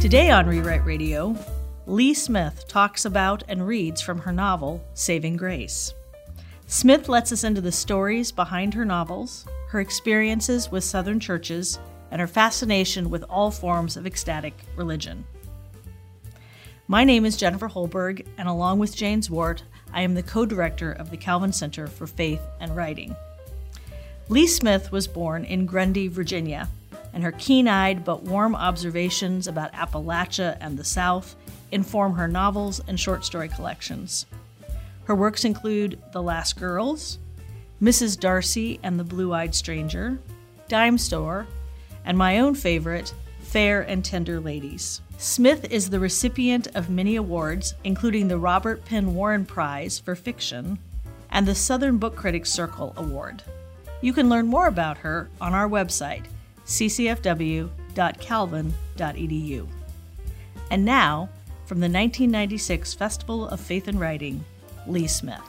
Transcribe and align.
Today 0.00 0.30
on 0.30 0.46
Rewrite 0.46 0.86
Radio, 0.86 1.36
Lee 1.84 2.14
Smith 2.14 2.66
talks 2.66 3.04
about 3.04 3.42
and 3.48 3.66
reads 3.66 4.00
from 4.00 4.18
her 4.20 4.32
novel, 4.32 4.82
Saving 4.94 5.36
Grace. 5.36 5.92
Smith 6.66 7.10
lets 7.10 7.32
us 7.32 7.44
into 7.44 7.60
the 7.60 7.70
stories 7.70 8.32
behind 8.32 8.72
her 8.72 8.86
novels, 8.86 9.44
her 9.68 9.78
experiences 9.78 10.70
with 10.70 10.84
Southern 10.84 11.20
churches, 11.20 11.78
and 12.10 12.18
her 12.18 12.26
fascination 12.26 13.10
with 13.10 13.24
all 13.24 13.50
forms 13.50 13.98
of 13.98 14.06
ecstatic 14.06 14.54
religion. 14.74 15.22
My 16.88 17.04
name 17.04 17.26
is 17.26 17.36
Jennifer 17.36 17.68
Holberg, 17.68 18.26
and 18.38 18.48
along 18.48 18.78
with 18.78 18.96
Jane 18.96 19.20
Zwart, 19.20 19.60
I 19.92 20.00
am 20.00 20.14
the 20.14 20.22
co 20.22 20.46
director 20.46 20.92
of 20.92 21.10
the 21.10 21.18
Calvin 21.18 21.52
Center 21.52 21.86
for 21.86 22.06
Faith 22.06 22.40
and 22.58 22.74
Writing. 22.74 23.14
Lee 24.30 24.46
Smith 24.46 24.92
was 24.92 25.06
born 25.06 25.44
in 25.44 25.66
Grundy, 25.66 26.08
Virginia, 26.08 26.70
and 27.12 27.22
her 27.22 27.32
keen 27.32 27.68
eyed 27.68 28.04
but 28.04 28.22
warm 28.22 28.54
observations 28.54 29.46
about 29.46 29.72
Appalachia 29.72 30.56
and 30.60 30.76
the 30.76 30.84
South 30.84 31.36
inform 31.72 32.14
her 32.14 32.28
novels 32.28 32.80
and 32.86 32.98
short 32.98 33.24
story 33.24 33.48
collections. 33.48 34.26
Her 35.04 35.14
works 35.14 35.44
include 35.44 36.00
The 36.12 36.22
Last 36.22 36.58
Girls, 36.58 37.18
Mrs. 37.82 38.18
Darcy 38.18 38.78
and 38.82 38.98
the 38.98 39.04
Blue 39.04 39.32
Eyed 39.32 39.54
Stranger, 39.54 40.18
Dime 40.68 40.98
Store, 40.98 41.46
and 42.04 42.16
my 42.16 42.38
own 42.38 42.54
favorite, 42.54 43.12
Fair 43.42 43.80
and 43.80 44.04
Tender 44.04 44.38
Ladies. 44.38 45.00
Smith 45.18 45.70
is 45.70 45.90
the 45.90 46.00
recipient 46.00 46.68
of 46.74 46.88
many 46.88 47.16
awards, 47.16 47.74
including 47.84 48.28
the 48.28 48.38
Robert 48.38 48.84
Penn 48.84 49.14
Warren 49.14 49.44
Prize 49.44 49.98
for 49.98 50.14
Fiction 50.14 50.78
and 51.30 51.46
the 51.46 51.54
Southern 51.54 51.98
Book 51.98 52.16
Critics 52.16 52.50
Circle 52.50 52.94
Award. 52.96 53.42
You 54.00 54.12
can 54.12 54.28
learn 54.28 54.46
more 54.46 54.66
about 54.66 54.98
her 54.98 55.28
on 55.40 55.52
our 55.52 55.68
website, 55.68 56.24
ccfw.calvin.edu. 56.70 59.68
And 60.70 60.84
now, 60.84 61.28
from 61.66 61.80
the 61.80 61.86
1996 61.86 62.94
Festival 62.94 63.48
of 63.48 63.58
Faith 63.60 63.88
and 63.88 63.98
Writing, 64.00 64.44
Lee 64.86 65.06
Smith. 65.08 65.40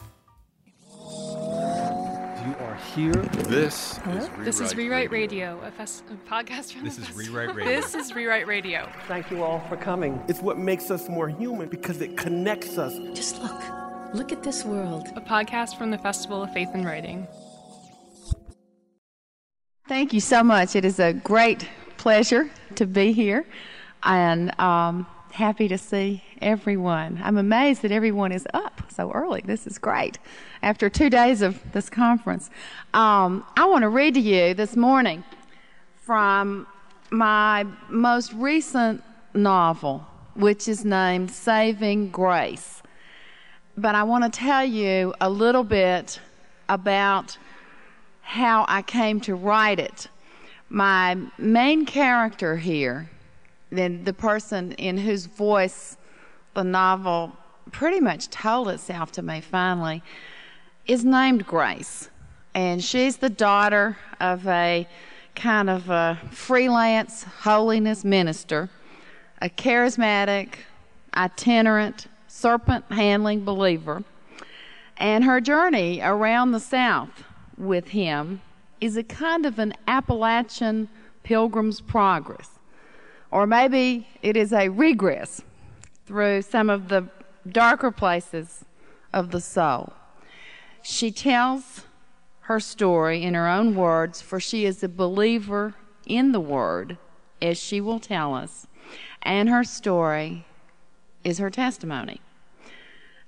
You 0.99 2.55
are 2.59 2.77
here. 2.95 3.13
This 3.13 3.97
Hello? 3.97 4.17
is 4.17 4.29
Rewrite 4.29 4.45
This 4.45 4.59
is 4.59 4.75
Rewrite 4.75 5.11
Radio. 5.11 5.55
Radio, 5.57 5.67
a, 5.67 5.71
fest- 5.71 6.03
a 6.09 6.15
podcast 6.29 6.73
from 6.73 6.83
This 6.85 6.95
the 6.95 7.01
is 7.03 7.07
festival. 7.09 7.33
Rewrite 7.35 7.55
Radio. 7.59 7.75
This 7.81 7.93
is 7.95 8.15
Rewrite 8.15 8.47
Radio. 8.47 8.89
Thank 9.07 9.29
you 9.29 9.43
all 9.43 9.59
for 9.69 9.77
coming. 9.77 10.19
It's 10.27 10.41
what 10.41 10.57
makes 10.57 10.89
us 10.89 11.07
more 11.07 11.29
human 11.29 11.69
because 11.69 12.01
it 12.01 12.17
connects 12.17 12.77
us. 12.79 12.93
Just 13.15 13.39
look. 13.43 13.61
Look 14.15 14.31
at 14.31 14.41
this 14.43 14.65
world. 14.65 15.07
A 15.15 15.21
podcast 15.21 15.77
from 15.77 15.91
the 15.91 15.97
Festival 15.99 16.41
of 16.43 16.51
Faith 16.51 16.69
and 16.73 16.83
Writing. 16.85 17.27
Thank 19.87 20.13
you 20.13 20.19
so 20.19 20.43
much. 20.43 20.75
It 20.75 20.85
is 20.85 20.99
a 20.99 21.11
great 21.11 21.67
pleasure 21.97 22.49
to 22.75 22.85
be 22.85 23.11
here 23.11 23.45
and 24.03 24.57
um, 24.59 25.07
happy 25.31 25.67
to 25.67 25.77
see 25.77 26.23
everyone. 26.41 27.19
I'm 27.23 27.37
amazed 27.37 27.81
that 27.81 27.91
everyone 27.91 28.31
is 28.31 28.47
up 28.53 28.83
so 28.89 29.11
early. 29.11 29.41
This 29.43 29.67
is 29.67 29.77
great. 29.77 30.17
After 30.61 30.89
two 30.89 31.09
days 31.09 31.41
of 31.41 31.59
this 31.73 31.89
conference, 31.89 32.49
um, 32.93 33.43
I 33.57 33.65
want 33.65 33.81
to 33.81 33.89
read 33.89 34.13
to 34.13 34.19
you 34.19 34.53
this 34.53 34.77
morning 34.77 35.23
from 35.97 36.67
my 37.09 37.65
most 37.89 38.33
recent 38.33 39.03
novel, 39.33 40.05
which 40.35 40.67
is 40.67 40.85
named 40.85 41.31
Saving 41.31 42.11
Grace. 42.11 42.81
But 43.75 43.95
I 43.95 44.03
want 44.03 44.31
to 44.31 44.39
tell 44.39 44.63
you 44.63 45.13
a 45.19 45.29
little 45.29 45.63
bit 45.63 46.19
about 46.69 47.37
how 48.31 48.63
I 48.69 48.81
came 48.81 49.19
to 49.19 49.35
write 49.35 49.77
it. 49.77 50.07
My 50.69 51.17
main 51.37 51.85
character 51.85 52.55
here, 52.55 53.09
then 53.69 54.05
the 54.05 54.13
person 54.13 54.71
in 54.73 54.97
whose 54.97 55.25
voice 55.25 55.97
the 56.53 56.63
novel 56.63 57.33
pretty 57.73 57.99
much 57.99 58.29
told 58.29 58.69
itself 58.69 59.11
to 59.11 59.21
me 59.21 59.41
finally, 59.41 60.01
is 60.87 61.03
named 61.03 61.45
Grace. 61.45 62.09
And 62.53 62.81
she's 62.81 63.17
the 63.17 63.29
daughter 63.29 63.97
of 64.21 64.47
a 64.47 64.87
kind 65.35 65.69
of 65.69 65.89
a 65.89 66.17
freelance 66.31 67.23
holiness 67.41 68.05
minister, 68.05 68.69
a 69.41 69.49
charismatic, 69.49 70.53
itinerant, 71.17 72.07
serpent 72.29 72.85
handling 72.91 73.43
believer. 73.43 74.05
And 74.95 75.25
her 75.25 75.41
journey 75.41 75.99
around 76.01 76.53
the 76.53 76.61
South 76.61 77.25
with 77.57 77.89
him 77.89 78.41
is 78.79 78.97
a 78.97 79.03
kind 79.03 79.45
of 79.45 79.59
an 79.59 79.73
Appalachian 79.87 80.89
pilgrim's 81.23 81.81
progress. 81.81 82.49
Or 83.29 83.47
maybe 83.47 84.07
it 84.21 84.35
is 84.35 84.51
a 84.51 84.69
regress 84.69 85.41
through 86.05 86.41
some 86.41 86.69
of 86.69 86.89
the 86.89 87.07
darker 87.49 87.91
places 87.91 88.65
of 89.13 89.31
the 89.31 89.41
soul. 89.41 89.93
She 90.81 91.11
tells 91.11 91.85
her 92.41 92.59
story 92.59 93.23
in 93.23 93.33
her 93.33 93.47
own 93.47 93.75
words, 93.75 94.21
for 94.21 94.39
she 94.39 94.65
is 94.65 94.83
a 94.83 94.89
believer 94.89 95.75
in 96.05 96.31
the 96.31 96.39
Word, 96.39 96.97
as 97.41 97.57
she 97.57 97.79
will 97.79 97.99
tell 97.99 98.33
us, 98.33 98.67
and 99.21 99.47
her 99.49 99.63
story 99.63 100.45
is 101.23 101.37
her 101.37 101.49
testimony. 101.49 102.19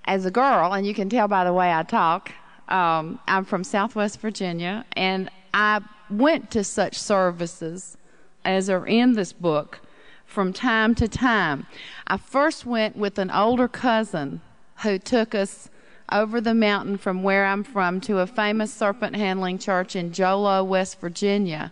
As 0.05 0.25
a 0.25 0.31
girl, 0.31 0.73
and 0.73 0.85
you 0.85 0.93
can 0.93 1.09
tell 1.09 1.27
by 1.27 1.43
the 1.43 1.53
way 1.53 1.71
I 1.71 1.83
talk, 1.83 2.31
um, 2.69 3.19
I'm 3.27 3.45
from 3.45 3.63
Southwest 3.63 4.19
Virginia, 4.19 4.85
and 4.93 5.29
I 5.53 5.81
went 6.09 6.51
to 6.51 6.63
such 6.63 6.97
services 6.97 7.97
as 8.45 8.69
are 8.69 8.85
in 8.85 9.13
this 9.13 9.33
book 9.33 9.81
from 10.25 10.51
time 10.51 10.95
to 10.95 11.07
time. 11.07 11.67
I 12.07 12.17
first 12.17 12.65
went 12.65 12.97
with 12.97 13.17
an 13.19 13.31
older 13.31 13.67
cousin 13.67 14.41
who 14.81 14.97
took 14.97 15.35
us 15.35 15.69
over 16.11 16.41
the 16.41 16.53
mountain 16.53 16.97
from 16.97 17.23
where 17.23 17.45
I'm 17.45 17.63
from 17.63 18.01
to 18.01 18.19
a 18.19 18.27
famous 18.27 18.73
serpent 18.73 19.15
handling 19.15 19.57
church 19.57 19.95
in 19.95 20.11
Jolo, 20.11 20.63
West 20.63 20.99
Virginia, 20.99 21.71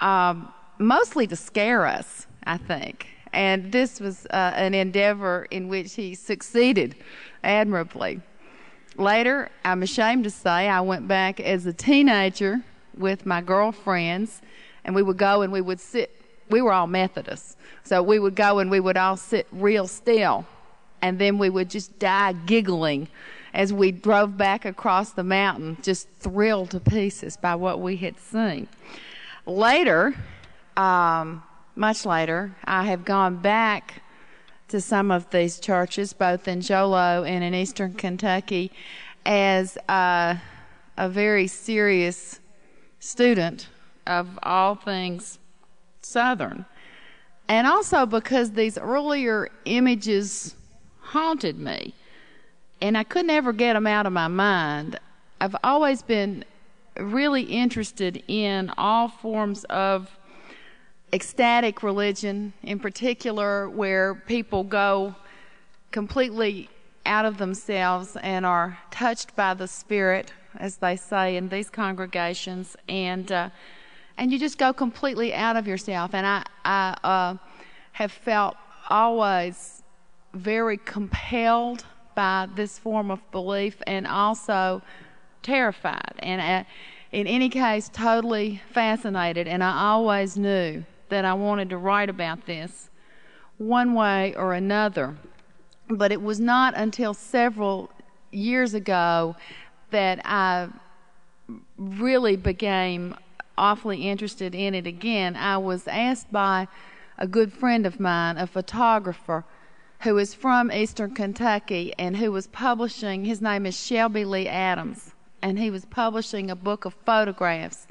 um, 0.00 0.52
mostly 0.78 1.26
to 1.26 1.36
scare 1.36 1.86
us, 1.86 2.26
I 2.44 2.56
think. 2.56 3.08
And 3.32 3.72
this 3.72 4.00
was 4.00 4.26
uh, 4.26 4.52
an 4.54 4.74
endeavor 4.74 5.46
in 5.50 5.68
which 5.68 5.94
he 5.94 6.14
succeeded 6.14 6.96
admirably. 7.42 8.20
Later, 8.96 9.50
I'm 9.64 9.82
ashamed 9.82 10.24
to 10.24 10.30
say, 10.30 10.68
I 10.68 10.80
went 10.80 11.08
back 11.08 11.40
as 11.40 11.64
a 11.66 11.72
teenager 11.72 12.62
with 12.96 13.24
my 13.24 13.40
girlfriends, 13.40 14.42
and 14.84 14.94
we 14.94 15.02
would 15.02 15.16
go 15.16 15.42
and 15.42 15.52
we 15.52 15.60
would 15.60 15.80
sit. 15.80 16.14
We 16.50 16.60
were 16.60 16.72
all 16.72 16.86
Methodists, 16.86 17.56
so 17.84 18.02
we 18.02 18.18
would 18.18 18.34
go 18.34 18.58
and 18.58 18.70
we 18.70 18.80
would 18.80 18.98
all 18.98 19.16
sit 19.16 19.46
real 19.50 19.86
still, 19.86 20.46
and 21.00 21.18
then 21.18 21.38
we 21.38 21.48
would 21.48 21.70
just 21.70 21.98
die 21.98 22.32
giggling 22.32 23.08
as 23.54 23.72
we 23.72 23.92
drove 23.92 24.36
back 24.36 24.64
across 24.64 25.12
the 25.12 25.24
mountain, 25.24 25.78
just 25.82 26.08
thrilled 26.18 26.70
to 26.72 26.80
pieces 26.80 27.36
by 27.36 27.54
what 27.54 27.80
we 27.80 27.96
had 27.96 28.18
seen. 28.18 28.68
Later, 29.46 30.14
um, 30.76 31.42
much 31.74 32.04
later, 32.04 32.54
I 32.64 32.84
have 32.84 33.04
gone 33.04 33.36
back 33.36 34.01
to 34.72 34.80
some 34.80 35.10
of 35.10 35.28
these 35.30 35.60
churches, 35.60 36.14
both 36.14 36.48
in 36.48 36.62
Jolo 36.62 37.24
and 37.24 37.44
in 37.44 37.54
eastern 37.54 37.92
Kentucky, 37.92 38.72
as 39.26 39.76
uh, 39.86 40.34
a 40.96 41.08
very 41.10 41.46
serious 41.46 42.40
student 42.98 43.68
of 44.06 44.38
all 44.42 44.74
things 44.74 45.38
Southern. 46.00 46.64
And 47.48 47.66
also 47.66 48.06
because 48.06 48.52
these 48.52 48.78
earlier 48.78 49.50
images 49.66 50.54
haunted 51.00 51.58
me, 51.58 51.94
and 52.80 52.96
I 52.96 53.04
could 53.04 53.26
never 53.26 53.52
get 53.52 53.74
them 53.74 53.86
out 53.86 54.06
of 54.06 54.12
my 54.14 54.28
mind. 54.28 54.98
I've 55.38 55.56
always 55.62 56.00
been 56.00 56.46
really 56.98 57.42
interested 57.42 58.22
in 58.26 58.72
all 58.78 59.08
forms 59.08 59.64
of 59.64 60.10
ecstatic 61.12 61.82
religion, 61.82 62.52
in 62.62 62.78
particular, 62.78 63.68
where 63.68 64.14
people 64.14 64.64
go 64.64 65.14
completely 65.90 66.70
out 67.04 67.24
of 67.24 67.36
themselves 67.38 68.16
and 68.22 68.46
are 68.46 68.78
touched 68.90 69.36
by 69.36 69.52
the 69.54 69.68
Spirit, 69.68 70.32
as 70.58 70.76
they 70.76 70.96
say 70.96 71.36
in 71.36 71.48
these 71.48 71.68
congregations, 71.68 72.76
and 72.88 73.30
uh, 73.30 73.50
and 74.16 74.32
you 74.32 74.38
just 74.38 74.58
go 74.58 74.72
completely 74.72 75.34
out 75.34 75.56
of 75.56 75.66
yourself. 75.66 76.14
And 76.14 76.26
I 76.26 76.44
I 76.64 76.96
uh, 77.04 77.36
have 77.92 78.12
felt 78.12 78.56
always 78.88 79.82
very 80.34 80.78
compelled 80.78 81.84
by 82.14 82.48
this 82.54 82.78
form 82.78 83.10
of 83.10 83.18
belief, 83.32 83.82
and 83.86 84.06
also 84.06 84.82
terrified, 85.42 86.14
and 86.20 86.40
uh, 86.40 86.64
in 87.10 87.26
any 87.26 87.50
case, 87.50 87.90
totally 87.92 88.62
fascinated. 88.72 89.46
And 89.46 89.62
I 89.62 89.82
always 89.82 90.38
knew 90.38 90.84
that 91.12 91.26
I 91.26 91.34
wanted 91.34 91.68
to 91.68 91.76
write 91.76 92.08
about 92.08 92.46
this 92.46 92.88
one 93.58 93.92
way 93.92 94.34
or 94.34 94.54
another. 94.54 95.14
But 95.86 96.10
it 96.10 96.22
was 96.22 96.40
not 96.40 96.72
until 96.74 97.12
several 97.12 97.90
years 98.30 98.72
ago 98.72 99.36
that 99.90 100.22
I 100.24 100.68
really 101.76 102.36
became 102.36 103.14
awfully 103.58 104.08
interested 104.08 104.54
in 104.54 104.74
it 104.74 104.86
again. 104.86 105.36
I 105.36 105.58
was 105.58 105.86
asked 105.86 106.32
by 106.32 106.66
a 107.18 107.26
good 107.26 107.52
friend 107.52 107.84
of 107.84 108.00
mine, 108.00 108.38
a 108.38 108.46
photographer 108.46 109.44
who 110.00 110.16
is 110.16 110.32
from 110.32 110.72
Eastern 110.72 111.14
Kentucky 111.14 111.92
and 111.98 112.16
who 112.16 112.32
was 112.32 112.46
publishing, 112.46 113.26
his 113.26 113.42
name 113.42 113.66
is 113.66 113.78
Shelby 113.78 114.24
Lee 114.24 114.48
Adams, 114.48 115.10
and 115.42 115.58
he 115.58 115.70
was 115.70 115.84
publishing 115.84 116.50
a 116.50 116.56
book 116.56 116.86
of 116.86 116.94
photographs 117.04 117.86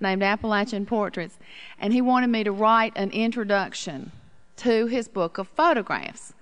named 0.00 0.22
Appalachian 0.22 0.86
Portraits. 0.86 1.38
And 1.78 1.92
he 1.92 2.00
wanted 2.00 2.28
me 2.28 2.44
to 2.44 2.52
write 2.52 2.92
an 2.96 3.10
introduction 3.10 4.12
to 4.56 4.86
his 4.86 5.08
book 5.08 5.38
of 5.38 5.48
photographs. 5.48 6.32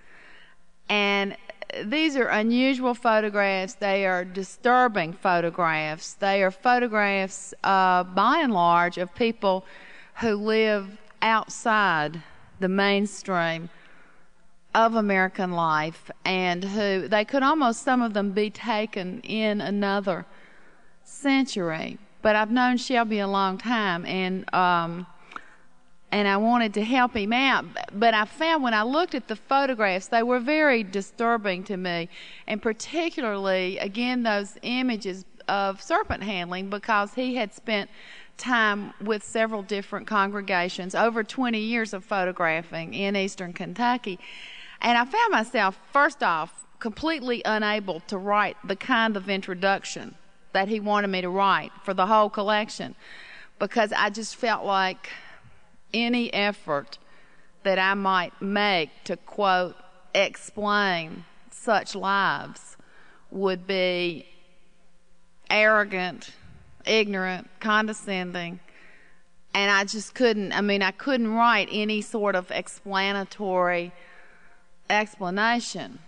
And 0.88 1.37
these 1.84 2.16
are 2.16 2.28
unusual 2.28 2.94
photographs. 2.94 3.75
They 3.75 4.06
are 4.06 4.25
disturbing 4.25 5.12
photographs. 5.12 6.14
They 6.14 6.43
are 6.43 6.50
photographs, 6.50 7.52
uh, 7.62 8.05
by 8.05 8.38
and 8.38 8.52
large, 8.52 8.99
of 8.99 9.14
people 9.14 9.64
who 10.20 10.34
live 10.34 10.99
outside 11.22 12.22
the 12.61 12.69
mainstream 12.69 13.69
of 14.75 14.94
American 14.94 15.52
life 15.52 16.11
and 16.25 16.64
who 16.64 17.08
they 17.08 17.25
could 17.25 17.43
almost, 17.43 17.82
some 17.82 18.02
of 18.02 18.14
them, 18.14 18.32
be 18.32 18.50
taken 18.50 19.20
in 19.20 19.61
another 19.61 20.26
century. 21.04 21.99
But 22.23 22.37
I've 22.37 22.50
known 22.50 22.76
Shelby 22.76 23.20
a 23.20 23.29
long 23.29 23.59
time 23.59 24.05
and, 24.06 24.53
um, 24.55 25.06
and 26.11 26.26
I 26.26 26.37
wanted 26.37 26.75
to 26.75 26.85
help 26.85 27.17
him 27.17 27.32
out. 27.32 27.65
But 27.93 28.15
I 28.15 28.25
found 28.25 28.62
when 28.62 28.75
I 28.75 28.82
looked 28.82 29.15
at 29.15 29.29
the 29.29 29.37
photographs, 29.37 30.09
they 30.09 30.23
were 30.23 30.41
very 30.41 30.82
disturbing 30.82 31.65
to 31.65 31.76
me, 31.76 32.09
and 32.47 32.62
particularly, 32.62 33.79
again, 33.79 34.23
those 34.23 34.56
images 34.62 35.25
of 35.49 35.82
serpent 35.82 36.23
handling 36.23 36.70
because 36.70 37.15
he 37.15 37.37
had 37.37 37.55
spent 37.55 37.91
time 38.37 38.94
with 39.00 39.23
several 39.23 39.62
different 39.62 40.06
congregations, 40.06 40.94
over 40.94 41.25
20 41.25 41.59
years 41.59 41.93
of 41.93 42.05
photographing 42.05 42.94
in 42.94 43.17
eastern 43.17 43.53
Kentucky. 43.53 44.19
And 44.81 44.97
I 44.97 45.05
found 45.05 45.32
myself, 45.32 45.79
first 45.93 46.23
off, 46.23 46.67
completely 46.79 47.43
unable 47.44 48.00
to 48.00 48.17
write 48.17 48.56
the 48.64 48.76
kind 48.76 49.17
of 49.17 49.29
introduction 49.29 50.14
that 50.58 50.66
he 50.66 50.81
wanted 50.81 51.06
me 51.06 51.20
to 51.20 51.28
write 51.28 51.70
for 51.84 51.94
the 51.94 52.06
whole 52.06 52.28
collection 52.28 52.96
because 53.60 53.93
I 53.93 54.10
just 54.10 54.34
felt 54.34 54.64
like 54.64 55.08
any 55.94 56.34
effort 56.34 56.99
that 57.62 57.78
I 57.78 57.94
might 57.94 58.43
make 58.43 58.90
to 59.05 59.16
quote, 59.16 59.76
explain 60.16 61.25
such 61.52 61.94
lives 61.94 62.76
would 63.31 63.69
be 63.69 64.26
arrogant, 65.49 66.32
ignorant, 66.84 67.49
condescending. 67.61 68.58
And 69.54 69.70
I 69.70 69.84
just 69.84 70.12
couldn't, 70.12 70.50
I 70.50 70.61
mean, 70.61 70.82
I 70.82 70.90
couldn't 70.90 71.32
write 71.32 71.69
any 71.70 72.02
sort 72.02 72.34
of 72.34 72.50
explanatory 72.50 73.93
explanation. 74.90 76.00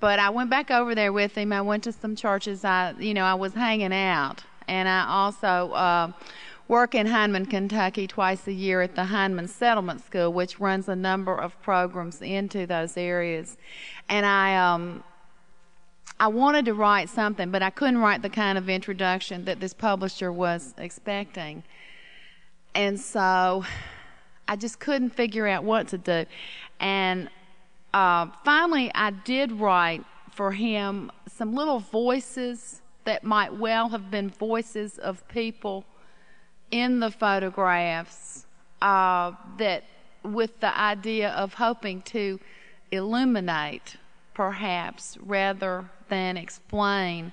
But 0.00 0.18
I 0.18 0.30
went 0.30 0.50
back 0.50 0.70
over 0.70 0.94
there 0.94 1.12
with 1.12 1.34
him. 1.36 1.52
I 1.52 1.62
went 1.62 1.84
to 1.84 1.92
some 1.92 2.16
churches. 2.16 2.64
I, 2.64 2.94
you 2.98 3.14
know, 3.14 3.24
I 3.24 3.34
was 3.34 3.54
hanging 3.54 3.92
out. 3.92 4.44
And 4.68 4.88
I 4.88 5.06
also, 5.06 5.72
uh, 5.72 6.12
work 6.68 6.94
in 6.94 7.06
Hindman, 7.06 7.46
Kentucky 7.46 8.06
twice 8.06 8.46
a 8.46 8.52
year 8.52 8.80
at 8.80 8.94
the 8.94 9.04
Hindman 9.04 9.48
Settlement 9.48 10.04
School, 10.04 10.32
which 10.32 10.58
runs 10.58 10.88
a 10.88 10.96
number 10.96 11.36
of 11.36 11.60
programs 11.62 12.22
into 12.22 12.66
those 12.66 12.96
areas. 12.96 13.56
And 14.08 14.24
I, 14.24 14.56
um, 14.56 15.04
I 16.18 16.28
wanted 16.28 16.64
to 16.66 16.74
write 16.74 17.10
something, 17.10 17.50
but 17.50 17.62
I 17.62 17.70
couldn't 17.70 17.98
write 17.98 18.22
the 18.22 18.30
kind 18.30 18.56
of 18.56 18.68
introduction 18.68 19.44
that 19.44 19.60
this 19.60 19.74
publisher 19.74 20.32
was 20.32 20.74
expecting. 20.78 21.64
And 22.74 22.98
so 22.98 23.64
I 24.48 24.56
just 24.56 24.78
couldn't 24.78 25.10
figure 25.10 25.46
out 25.46 25.64
what 25.64 25.88
to 25.88 25.98
do. 25.98 26.24
And 26.80 27.28
uh, 27.94 28.26
finally, 28.44 28.90
I 28.92 29.12
did 29.12 29.52
write 29.52 30.04
for 30.32 30.50
him 30.50 31.12
some 31.28 31.54
little 31.54 31.78
voices 31.78 32.82
that 33.04 33.22
might 33.22 33.54
well 33.54 33.88
have 33.90 34.10
been 34.10 34.30
voices 34.30 34.98
of 34.98 35.26
people 35.28 35.84
in 36.72 36.98
the 36.98 37.12
photographs 37.12 38.46
uh, 38.82 39.30
that 39.58 39.84
with 40.24 40.58
the 40.58 40.76
idea 40.76 41.30
of 41.30 41.54
hoping 41.54 42.02
to 42.02 42.40
illuminate 42.90 43.96
perhaps 44.34 45.16
rather 45.20 45.88
than 46.08 46.36
explain 46.36 47.32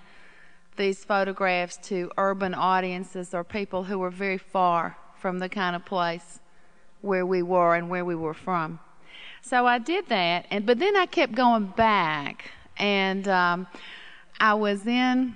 these 0.78 1.04
photographs 1.04 1.78
to 1.78 2.12
urban 2.20 2.54
audiences 2.54 3.34
or 3.34 3.44
people 3.44 3.86
who 3.86 3.98
were 3.98 4.12
very 4.12 4.38
far 4.38 4.96
from 5.20 5.40
the 5.40 5.50
kind 5.50 5.76
of 5.76 5.84
place 5.86 6.40
where 7.02 7.26
we 7.26 7.42
were 7.42 7.74
and 7.74 7.90
where 7.90 8.06
we 8.06 8.16
were 8.16 8.36
from. 8.36 8.80
So 9.42 9.66
I 9.66 9.80
did 9.80 10.08
that, 10.08 10.46
and 10.50 10.66
but 10.66 10.80
then 10.80 10.96
I 10.96 11.06
kept 11.06 11.34
going 11.34 11.68
back, 11.68 12.52
and 12.78 13.28
um, 13.28 13.68
I 14.40 14.54
was 14.54 14.86
in. 14.86 15.36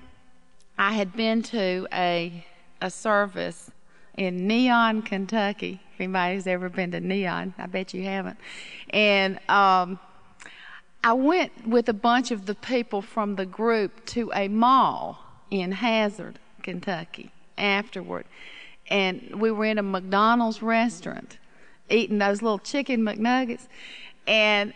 I 0.77 0.93
had 0.93 1.13
been 1.13 1.41
to 1.43 1.87
a 1.91 2.45
a 2.81 2.89
service 2.89 3.71
in 4.17 4.47
Neon, 4.47 5.01
Kentucky. 5.01 5.81
If 5.93 6.01
anybody's 6.01 6.47
ever 6.47 6.69
been 6.69 6.91
to 6.91 6.99
Neon, 6.99 7.53
I 7.57 7.65
bet 7.67 7.93
you 7.93 8.03
haven't. 8.03 8.37
And 8.91 9.39
um, 9.49 9.99
I 11.03 11.13
went 11.13 11.67
with 11.67 11.89
a 11.89 11.93
bunch 11.93 12.31
of 12.31 12.45
the 12.45 12.55
people 12.55 13.01
from 13.01 13.35
the 13.35 13.45
group 13.45 14.05
to 14.07 14.31
a 14.33 14.47
mall 14.47 15.19
in 15.51 15.71
Hazard, 15.71 16.39
Kentucky 16.63 17.31
afterward. 17.57 18.25
And 18.89 19.39
we 19.39 19.51
were 19.51 19.65
in 19.65 19.77
a 19.77 19.83
McDonald's 19.83 20.61
restaurant 20.61 21.37
eating 21.89 22.17
those 22.17 22.41
little 22.41 22.59
chicken 22.59 23.01
McNuggets 23.01 23.67
and 24.27 24.73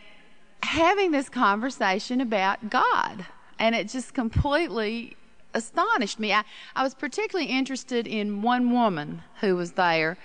having 0.64 1.12
this 1.12 1.30
conversation 1.30 2.22
about 2.22 2.70
God. 2.70 3.26
And 3.58 3.76
it 3.76 3.90
just 3.90 4.14
completely 4.14 5.16
astonished 5.54 6.20
me. 6.20 6.34
I, 6.34 6.44
I 6.76 6.84
was 6.84 6.94
particularly 6.94 7.50
interested 7.50 8.08
in 8.08 8.42
one 8.42 8.72
woman 8.72 9.24
who 9.42 9.56
was 9.56 9.74
there 9.74 10.18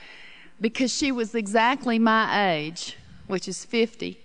because 0.61 0.93
she 0.93 1.11
was 1.11 1.35
exactly 1.35 1.99
my 1.99 2.53
age, 2.53 2.97
which 3.27 3.49
is 3.49 3.65
50. 3.65 4.19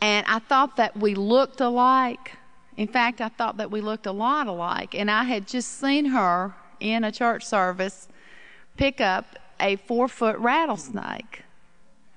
And 0.00 0.26
I 0.26 0.38
thought 0.38 0.76
that 0.76 0.96
we 0.96 1.14
looked 1.14 1.60
alike. 1.60 2.32
In 2.76 2.88
fact, 2.88 3.20
I 3.20 3.28
thought 3.28 3.58
that 3.58 3.70
we 3.70 3.80
looked 3.80 4.06
a 4.06 4.12
lot 4.12 4.46
alike. 4.46 4.94
And 4.94 5.10
I 5.10 5.24
had 5.24 5.46
just 5.46 5.78
seen 5.78 6.06
her 6.06 6.54
in 6.78 7.04
a 7.04 7.12
church 7.12 7.44
service 7.44 8.08
pick 8.76 9.00
up 9.00 9.38
a 9.58 9.76
four 9.76 10.08
foot 10.08 10.38
rattlesnake 10.38 11.42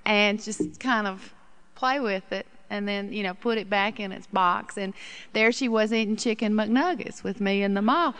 and 0.05 0.41
just 0.41 0.79
kind 0.79 1.07
of 1.07 1.33
play 1.75 1.99
with 1.99 2.31
it 2.31 2.45
and 2.69 2.87
then, 2.87 3.13
you 3.13 3.23
know, 3.23 3.33
put 3.33 3.57
it 3.57 3.69
back 3.69 3.99
in 3.99 4.11
its 4.11 4.27
box. 4.27 4.77
And 4.77 4.93
there 5.33 5.51
she 5.51 5.67
was 5.67 5.93
eating 5.93 6.15
chicken 6.15 6.53
McNuggets 6.53 7.23
with 7.23 7.39
me 7.39 7.61
in 7.63 7.73
the 7.73 7.81
mall. 7.81 8.15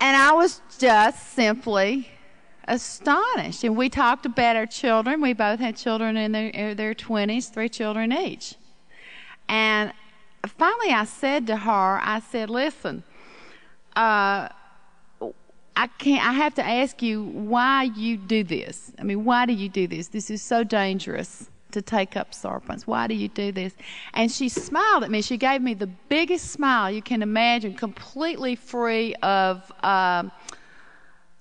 And 0.00 0.16
I 0.16 0.32
was 0.32 0.62
just 0.78 1.34
simply 1.34 2.08
astonished. 2.66 3.64
And 3.64 3.76
we 3.76 3.90
talked 3.90 4.24
about 4.24 4.56
our 4.56 4.66
children. 4.66 5.20
We 5.20 5.34
both 5.34 5.60
had 5.60 5.76
children 5.76 6.16
in 6.16 6.32
their, 6.32 6.74
their 6.74 6.94
20s, 6.94 7.50
three 7.50 7.68
children 7.68 8.12
each. 8.12 8.54
And 9.48 9.92
finally 10.46 10.92
I 10.92 11.04
said 11.04 11.46
to 11.48 11.56
her, 11.56 12.00
I 12.02 12.20
said, 12.20 12.48
listen, 12.48 13.02
uh, 13.94 14.48
I 15.80 15.86
can't, 15.86 16.22
I 16.22 16.34
have 16.34 16.54
to 16.56 16.62
ask 16.62 17.00
you 17.00 17.22
why 17.22 17.84
you 17.84 18.18
do 18.18 18.44
this. 18.44 18.92
I 18.98 19.02
mean, 19.02 19.24
why 19.24 19.46
do 19.46 19.54
you 19.54 19.70
do 19.70 19.86
this? 19.86 20.08
This 20.08 20.30
is 20.30 20.42
so 20.42 20.62
dangerous 20.62 21.48
to 21.70 21.80
take 21.80 22.18
up 22.18 22.34
serpents. 22.34 22.86
Why 22.86 23.06
do 23.06 23.14
you 23.14 23.28
do 23.28 23.50
this? 23.50 23.72
And 24.12 24.30
she 24.30 24.50
smiled 24.50 25.04
at 25.04 25.10
me. 25.10 25.22
She 25.22 25.38
gave 25.38 25.62
me 25.62 25.72
the 25.72 25.86
biggest 25.86 26.50
smile 26.50 26.90
you 26.90 27.00
can 27.00 27.22
imagine, 27.22 27.72
completely 27.72 28.56
free 28.56 29.14
of 29.22 29.72
um, 29.82 30.30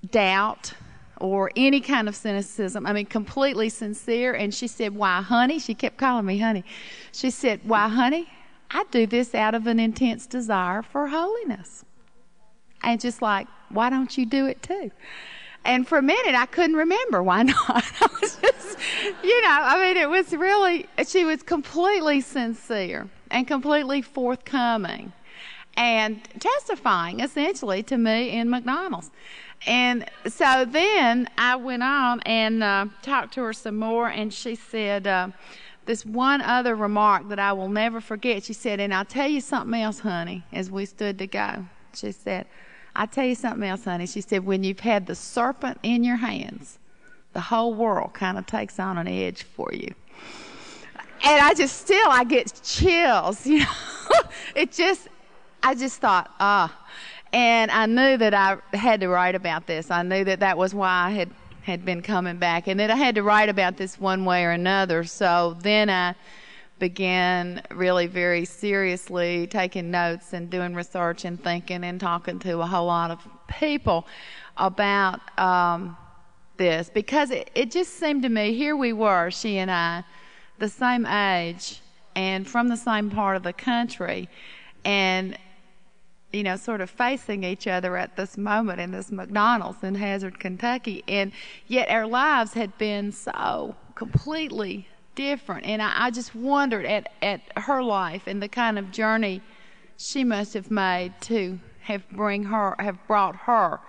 doubt 0.09 0.71
or 1.17 1.51
any 1.57 1.81
kind 1.81 2.07
of 2.07 2.15
cynicism. 2.15 2.85
I 2.85 2.93
mean, 2.93 3.07
completely 3.07 3.67
sincere. 3.67 4.31
And 4.35 4.53
she 4.53 4.67
said, 4.67 4.95
Why, 4.95 5.21
honey? 5.21 5.59
She 5.59 5.73
kept 5.73 5.97
calling 5.97 6.25
me 6.25 6.37
honey. 6.37 6.63
She 7.11 7.29
said, 7.29 7.59
Why, 7.65 7.89
honey? 7.89 8.29
I 8.71 8.85
do 8.89 9.05
this 9.05 9.35
out 9.35 9.53
of 9.53 9.67
an 9.67 9.81
intense 9.81 10.25
desire 10.27 10.81
for 10.81 11.07
holiness. 11.07 11.83
And 12.83 12.99
just 12.99 13.21
like, 13.21 13.47
why 13.69 13.89
don't 13.89 14.17
you 14.17 14.25
do 14.25 14.45
it 14.45 14.61
too? 14.61 14.91
And 15.65 15.87
for 15.87 15.97
a 15.97 16.01
minute, 16.01 16.35
I 16.35 16.45
couldn't 16.45 16.77
remember 16.77 17.21
why 17.21 17.43
not. 17.43 17.59
I 17.69 18.07
was 18.21 18.37
just, 18.37 18.77
you 19.23 19.41
know, 19.41 19.49
I 19.49 19.85
mean, 19.85 19.97
it 19.97 20.09
was 20.09 20.33
really, 20.33 20.87
she 21.07 21.25
was 21.25 21.43
completely 21.43 22.21
sincere 22.21 23.09
and 23.29 23.47
completely 23.47 24.01
forthcoming 24.01 25.11
and 25.75 26.21
testifying 26.39 27.19
essentially 27.19 27.83
to 27.83 27.97
me 27.97 28.31
in 28.31 28.49
McDonald's. 28.49 29.11
And 29.67 30.09
so 30.27 30.65
then 30.65 31.29
I 31.37 31.55
went 31.57 31.83
on 31.83 32.21
and 32.21 32.63
uh, 32.63 32.85
talked 33.01 33.33
to 33.33 33.41
her 33.41 33.53
some 33.53 33.77
more, 33.77 34.07
and 34.07 34.33
she 34.33 34.55
said, 34.55 35.05
uh, 35.05 35.29
this 35.85 36.05
one 36.05 36.41
other 36.41 36.75
remark 36.75 37.29
that 37.29 37.39
I 37.39 37.51
will 37.53 37.67
never 37.67 37.99
forget. 37.99 38.43
She 38.43 38.53
said, 38.53 38.79
and 38.79 38.93
I'll 38.93 39.05
tell 39.05 39.27
you 39.27 39.41
something 39.41 39.81
else, 39.81 39.99
honey, 39.99 40.43
as 40.53 40.71
we 40.71 40.85
stood 40.85 41.17
to 41.19 41.27
go. 41.27 41.65
She 41.93 42.11
said, 42.11 42.45
I 42.99 43.07
tell 43.07 43.25
you 43.25 43.35
something 43.35 43.67
else, 43.67 43.85
honey. 43.85 44.05
She 44.05 44.21
said, 44.21 44.45
when 44.45 44.63
you've 44.63 44.81
had 44.81 45.07
the 45.07 45.15
serpent 45.15 45.79
in 45.81 46.03
your 46.03 46.17
hands 46.17 46.79
the 47.33 47.41
whole 47.41 47.73
world 47.73 48.13
kind 48.13 48.37
of 48.37 48.45
takes 48.45 48.79
on 48.79 48.97
an 48.97 49.07
edge 49.07 49.43
for 49.43 49.71
you. 49.73 49.93
And 51.23 51.41
I 51.41 51.53
just 51.53 51.81
still 51.81 52.09
I 52.09 52.23
get 52.23 52.59
chills, 52.63 53.45
you 53.45 53.59
know. 53.59 53.65
it 54.55 54.71
just 54.71 55.07
I 55.61 55.75
just 55.75 55.99
thought, 55.99 56.31
ah. 56.39 56.75
And 57.31 57.69
I 57.69 57.85
knew 57.85 58.17
that 58.17 58.33
I 58.33 58.57
had 58.75 59.01
to 59.01 59.07
write 59.09 59.35
about 59.35 59.67
this. 59.67 59.91
I 59.91 60.01
knew 60.01 60.23
that 60.23 60.39
that 60.39 60.57
was 60.57 60.73
why 60.73 61.07
I 61.07 61.09
had 61.11 61.29
had 61.61 61.85
been 61.85 62.01
coming 62.01 62.37
back 62.37 62.67
and 62.67 62.79
that 62.79 62.89
I 62.89 62.95
had 62.95 63.15
to 63.15 63.23
write 63.23 63.49
about 63.49 63.77
this 63.77 63.99
one 63.99 64.25
way 64.25 64.43
or 64.43 64.51
another. 64.51 65.03
So 65.03 65.55
then 65.61 65.89
I 65.89 66.15
began 66.79 67.61
really 67.71 68.07
very 68.07 68.45
seriously 68.45 69.47
taking 69.47 69.91
notes 69.91 70.33
and 70.33 70.49
doing 70.49 70.73
research 70.73 71.25
and 71.25 71.41
thinking 71.43 71.83
and 71.83 71.99
talking 71.99 72.39
to 72.39 72.61
a 72.61 72.65
whole 72.65 72.87
lot 72.87 73.11
of 73.11 73.19
people 73.47 74.07
about 74.57 75.19
um, 75.39 75.95
this. 76.57 76.89
Because 76.89 77.31
it, 77.31 77.51
it 77.53 77.71
just 77.71 77.99
seemed 77.99 78.23
to 78.23 78.29
me 78.29 78.53
here 78.53 78.75
we 78.75 78.93
were, 78.93 79.29
she 79.29 79.57
and 79.57 79.69
I, 79.69 80.03
the 80.57 80.69
same 80.69 81.05
age 81.05 81.81
and 82.15 82.47
from 82.47 82.67
the 82.67 82.75
same 82.77 83.09
part 83.09 83.37
of 83.37 83.43
the 83.43 83.53
country, 83.53 84.27
and 84.83 85.37
you 86.31 86.43
know, 86.43 86.55
sort 86.55 86.81
of 86.81 86.89
facing 86.89 87.43
each 87.43 87.65
other 87.65 87.97
at 87.97 88.15
this 88.15 88.37
moment 88.37 88.79
in 88.79 88.91
this 88.91 89.11
McDonald's 89.11 89.83
in 89.83 89.95
Hazard, 89.95 90.39
Kentucky, 90.39 91.03
and 91.07 91.31
yet 91.67 91.89
our 91.89 92.05
lives 92.05 92.53
had 92.53 92.77
been 92.77 93.11
so 93.11 93.75
completely 93.95 94.87
different. 95.19 95.65
And 95.65 95.81
I, 95.81 96.05
I 96.05 96.11
just 96.11 96.33
wondered 96.33 96.85
at, 96.85 97.11
at 97.21 97.41
her 97.57 97.83
life 97.83 98.23
and 98.25 98.41
the 98.41 98.47
kind 98.47 98.79
of 98.79 98.89
journey 98.89 99.41
she 99.97 100.23
must 100.23 100.53
have 100.53 100.71
made 100.71 101.13
to 101.21 101.59
have 101.81 102.09
bring 102.11 102.45
her 102.45 102.73
have 102.79 102.97
brought 103.05 103.35
her 103.35 103.81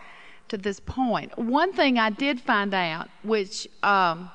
to 0.48 0.58
this 0.58 0.80
point. 0.80 1.38
One 1.38 1.72
thing 1.72 2.00
I 2.00 2.10
did 2.10 2.40
find 2.40 2.74
out, 2.74 3.08
which 3.22 3.68
um, 3.84 4.28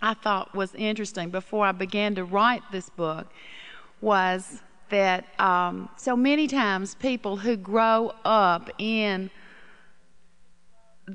I 0.00 0.14
thought 0.14 0.54
was 0.54 0.74
interesting 0.74 1.28
before 1.28 1.66
I 1.66 1.72
began 1.72 2.14
to 2.14 2.24
write 2.24 2.62
this 2.72 2.88
book, 2.88 3.26
was 4.00 4.62
that 4.88 5.26
um, 5.38 5.90
so 5.98 6.16
many 6.16 6.46
times 6.46 6.94
people 6.94 7.36
who 7.36 7.54
grow 7.56 8.14
up 8.24 8.70
in 8.78 9.30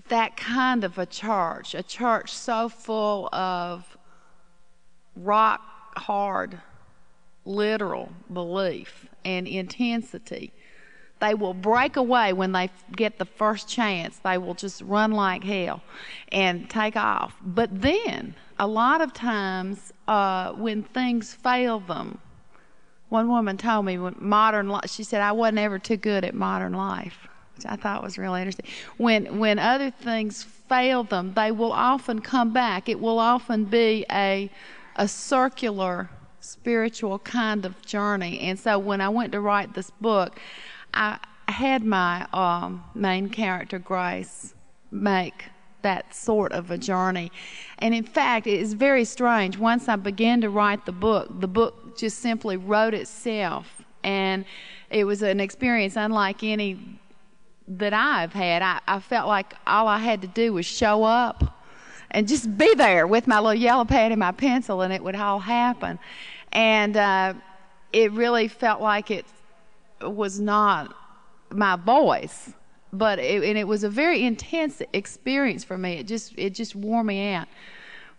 that 0.10 0.38
kind 0.38 0.84
of 0.84 1.00
a 1.00 1.08
church, 1.08 1.74
a 1.74 1.82
church 1.82 2.32
so 2.32 2.70
full 2.70 3.28
of 3.34 3.89
rock 5.24 5.62
hard, 5.98 6.60
literal 7.46 8.10
belief 8.32 9.08
and 9.26 9.48
intensity. 9.48 10.52
They 11.20 11.34
will 11.34 11.54
break 11.54 11.98
away 11.98 12.32
when 12.32 12.54
they 12.54 12.70
get 12.96 13.18
the 13.20 13.26
first 13.26 13.68
chance. 13.68 14.20
They 14.20 14.38
will 14.38 14.54
just 14.54 14.82
run 14.82 15.12
like 15.12 15.44
hell 15.44 15.82
and 16.32 16.70
take 16.70 16.96
off. 16.96 17.36
But 17.42 17.82
then, 17.82 18.36
a 18.58 18.68
lot 18.68 19.02
of 19.02 19.14
times, 19.14 19.92
uh, 20.08 20.54
when 20.54 20.84
things 20.84 21.34
fail 21.34 21.82
them, 21.82 22.20
one 23.10 23.28
woman 23.28 23.58
told 23.58 23.86
me 23.86 23.98
when 23.98 24.16
modern 24.20 24.70
life, 24.70 24.90
she 24.90 25.04
said, 25.04 25.22
I 25.22 25.34
wasn't 25.34 25.60
ever 25.60 25.80
too 25.80 25.98
good 25.98 26.24
at 26.24 26.34
modern 26.36 26.74
life, 26.74 27.28
which 27.56 27.66
I 27.66 27.76
thought 27.76 28.02
was 28.02 28.18
really 28.18 28.42
interesting. 28.42 28.68
When, 28.98 29.40
when 29.40 29.60
other 29.60 29.92
things 29.92 30.44
fail 30.44 31.04
them, 31.04 31.34
they 31.34 31.52
will 31.52 31.74
often 31.74 32.20
come 32.20 32.54
back. 32.54 32.88
It 32.88 33.00
will 33.02 33.20
often 33.20 33.66
be 33.66 34.06
a 34.12 34.50
a 34.96 35.08
circular 35.08 36.10
spiritual 36.40 37.20
kind 37.20 37.66
of 37.66 37.82
journey. 37.82 38.40
And 38.40 38.58
so 38.58 38.80
when 38.80 39.02
I 39.02 39.10
went 39.10 39.32
to 39.34 39.42
write 39.42 39.74
this 39.74 39.92
book, 40.02 40.40
I 40.94 41.20
had 41.48 41.84
my 41.84 42.28
um, 42.34 42.84
main 42.96 43.30
character, 43.30 43.80
Grace, 43.80 44.54
make 44.92 45.46
that 45.82 46.14
sort 46.14 46.52
of 46.52 46.72
a 46.72 46.78
journey. 46.78 47.32
And 47.80 47.94
in 47.94 48.04
fact, 48.04 48.48
it 48.48 48.60
is 48.60 48.74
very 48.74 49.06
strange. 49.06 49.58
Once 49.58 49.88
I 49.88 49.96
began 49.96 50.42
to 50.42 50.50
write 50.50 50.86
the 50.86 50.92
book, 50.92 51.28
the 51.40 51.48
book 51.48 51.98
just 51.98 52.20
simply 52.20 52.58
wrote 52.58 52.94
itself. 52.94 53.84
And 54.04 54.46
it 54.90 55.06
was 55.06 55.22
an 55.22 55.40
experience 55.40 55.96
unlike 55.96 56.44
any 56.44 56.80
that 57.68 57.94
I've 57.94 58.34
had. 58.34 58.62
I, 58.62 58.80
I 58.88 59.00
felt 59.00 59.28
like 59.28 59.54
all 59.68 59.88
I 59.88 60.00
had 60.00 60.22
to 60.22 60.28
do 60.28 60.54
was 60.54 60.66
show 60.66 61.04
up 61.04 61.59
and 62.12 62.28
just 62.28 62.58
be 62.58 62.74
there 62.76 63.06
with 63.08 63.28
my 63.28 63.40
little 63.40 63.54
yellow 63.54 63.86
pad 63.86 64.12
and 64.12 64.20
my 64.20 64.32
pencil, 64.32 64.82
and 64.82 64.92
it 64.94 65.04
would 65.04 65.16
all 65.16 65.40
happen. 65.40 66.00
And 66.52 66.98
uh, 66.98 67.34
it 67.94 68.12
really 68.12 68.48
felt 68.48 68.82
like 68.82 69.12
it 69.12 69.26
was 70.02 70.40
not 70.40 70.96
my 71.52 71.76
voice, 71.76 72.52
but 72.92 73.20
it, 73.20 73.44
and 73.44 73.58
it 73.58 73.68
was 73.68 73.84
a 73.84 73.90
very 73.90 74.24
intense 74.24 74.82
experience 74.94 75.64
for 75.64 75.78
me. 75.78 75.98
It 75.98 76.08
just 76.08 76.34
it 76.38 76.52
just 76.52 76.76
wore 76.76 77.04
me 77.04 77.34
out, 77.34 77.48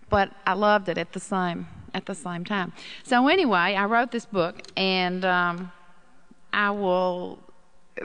but 0.08 0.32
I 0.46 0.52
loved 0.54 0.88
it 0.88 0.98
at 0.98 1.12
the 1.12 1.20
same 1.20 1.66
at 1.94 2.06
the 2.06 2.14
same 2.14 2.44
time. 2.44 2.72
So 3.02 3.26
anyway, 3.28 3.74
I 3.74 3.84
wrote 3.86 4.12
this 4.12 4.26
book, 4.26 4.62
and 4.76 5.24
um, 5.24 5.72
I 6.52 6.70
will 6.70 7.40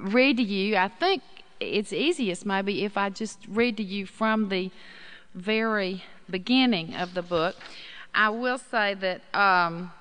read 0.02 0.38
to 0.38 0.44
you. 0.44 0.76
I 0.76 0.88
think 0.88 1.22
it's 1.60 1.94
easiest 1.94 2.46
maybe 2.46 2.84
if 2.84 2.98
I 2.98 3.10
just 3.10 3.40
read 3.48 3.78
to 3.78 3.84
you 3.84 4.06
from 4.06 4.50
the 4.50 4.72
very 5.36 6.04
beginning 6.30 6.96
of 6.96 7.14
the 7.14 7.22
book. 7.22 7.56
I 8.14 8.30
will 8.30 8.58
say 8.58 8.94
that 8.96 9.22
um, 9.36 9.92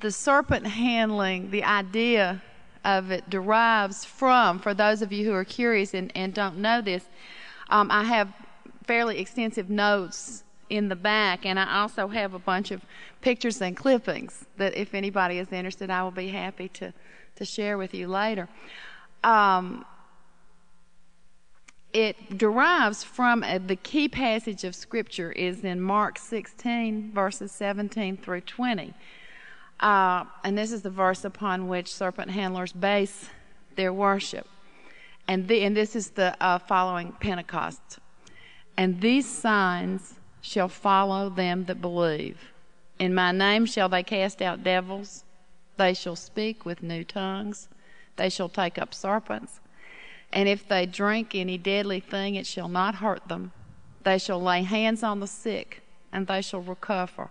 the 0.00 0.10
serpent 0.10 0.66
handling, 0.66 1.50
the 1.50 1.64
idea 1.64 2.42
of 2.84 3.10
it 3.10 3.28
derives 3.28 4.04
from, 4.04 4.58
for 4.60 4.74
those 4.74 5.02
of 5.02 5.12
you 5.12 5.26
who 5.26 5.32
are 5.32 5.44
curious 5.44 5.94
and, 5.94 6.12
and 6.14 6.32
don't 6.32 6.58
know 6.58 6.80
this, 6.80 7.04
um, 7.70 7.90
I 7.90 8.04
have 8.04 8.32
fairly 8.86 9.18
extensive 9.18 9.68
notes 9.68 10.44
in 10.68 10.88
the 10.88 10.96
back, 10.96 11.46
and 11.46 11.58
I 11.58 11.80
also 11.80 12.08
have 12.08 12.34
a 12.34 12.38
bunch 12.38 12.70
of 12.70 12.84
pictures 13.22 13.60
and 13.62 13.76
clippings 13.76 14.44
that, 14.56 14.76
if 14.76 14.94
anybody 14.94 15.38
is 15.38 15.50
interested, 15.52 15.90
I 15.90 16.02
will 16.02 16.10
be 16.10 16.28
happy 16.28 16.68
to, 16.68 16.92
to 17.36 17.44
share 17.44 17.78
with 17.78 17.94
you 17.94 18.08
later. 18.08 18.48
Um, 19.24 19.84
it 21.96 22.36
derives 22.36 23.02
from 23.02 23.42
uh, 23.42 23.58
the 23.58 23.74
key 23.74 24.06
passage 24.06 24.64
of 24.64 24.74
Scripture 24.74 25.32
is 25.32 25.64
in 25.64 25.80
Mark 25.80 26.18
16, 26.18 27.10
verses 27.14 27.50
17 27.52 28.18
through 28.18 28.42
20. 28.42 28.92
Uh, 29.80 30.24
and 30.44 30.58
this 30.58 30.72
is 30.72 30.82
the 30.82 30.90
verse 30.90 31.24
upon 31.24 31.68
which 31.68 31.90
serpent 31.90 32.30
handlers 32.30 32.74
base 32.74 33.30
their 33.76 33.94
worship. 33.94 34.46
And, 35.26 35.48
the, 35.48 35.62
and 35.62 35.74
this 35.74 35.96
is 35.96 36.10
the 36.10 36.36
uh, 36.38 36.58
following 36.58 37.12
Pentecost. 37.12 37.98
And 38.76 39.00
these 39.00 39.26
signs 39.26 40.16
shall 40.42 40.68
follow 40.68 41.30
them 41.30 41.64
that 41.64 41.80
believe. 41.80 42.52
In 42.98 43.14
my 43.14 43.32
name 43.32 43.64
shall 43.64 43.88
they 43.88 44.02
cast 44.02 44.42
out 44.42 44.62
devils. 44.62 45.24
They 45.78 45.94
shall 45.94 46.16
speak 46.16 46.66
with 46.66 46.82
new 46.82 47.04
tongues. 47.04 47.70
They 48.16 48.28
shall 48.28 48.50
take 48.50 48.76
up 48.76 48.92
serpents. 48.92 49.60
And 50.36 50.50
if 50.50 50.68
they 50.68 50.84
drink 50.84 51.34
any 51.34 51.56
deadly 51.56 51.98
thing, 51.98 52.34
it 52.34 52.46
shall 52.46 52.68
not 52.68 52.96
hurt 52.96 53.26
them. 53.26 53.52
They 54.02 54.18
shall 54.18 54.40
lay 54.40 54.64
hands 54.64 55.02
on 55.02 55.20
the 55.20 55.26
sick, 55.26 55.82
and 56.12 56.26
they 56.26 56.42
shall 56.42 56.60
recover. 56.60 57.30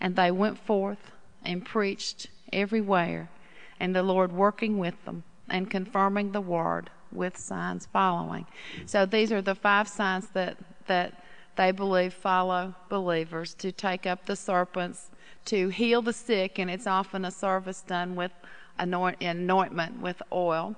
And 0.00 0.16
they 0.16 0.32
went 0.32 0.58
forth 0.58 1.12
and 1.44 1.64
preached 1.64 2.26
everywhere, 2.52 3.30
and 3.78 3.94
the 3.94 4.02
Lord 4.02 4.32
working 4.32 4.76
with 4.76 5.04
them 5.04 5.22
and 5.48 5.70
confirming 5.70 6.32
the 6.32 6.40
word 6.40 6.90
with 7.12 7.36
signs 7.38 7.86
following. 7.86 8.46
So 8.86 9.06
these 9.06 9.30
are 9.30 9.40
the 9.40 9.54
five 9.54 9.86
signs 9.86 10.26
that 10.30 10.56
that 10.88 11.22
they 11.54 11.70
believe 11.70 12.12
follow 12.12 12.74
believers 12.88 13.54
to 13.54 13.70
take 13.70 14.04
up 14.04 14.26
the 14.26 14.34
serpents, 14.34 15.10
to 15.44 15.68
heal 15.68 16.02
the 16.02 16.12
sick, 16.12 16.58
and 16.58 16.68
it's 16.68 16.88
often 16.88 17.24
a 17.24 17.30
service 17.30 17.82
done 17.82 18.16
with 18.16 18.32
anoint, 18.78 19.22
anointment 19.22 20.00
with 20.00 20.20
oil 20.32 20.74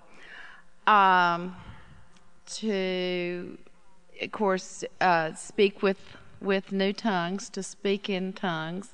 um, 0.86 1.56
to, 2.46 3.58
of 4.20 4.32
course, 4.32 4.84
uh, 5.00 5.34
speak 5.34 5.82
with 5.82 5.98
with 6.40 6.72
new 6.72 6.92
tongues, 6.92 7.48
to 7.48 7.62
speak 7.62 8.10
in 8.10 8.32
tongues, 8.32 8.90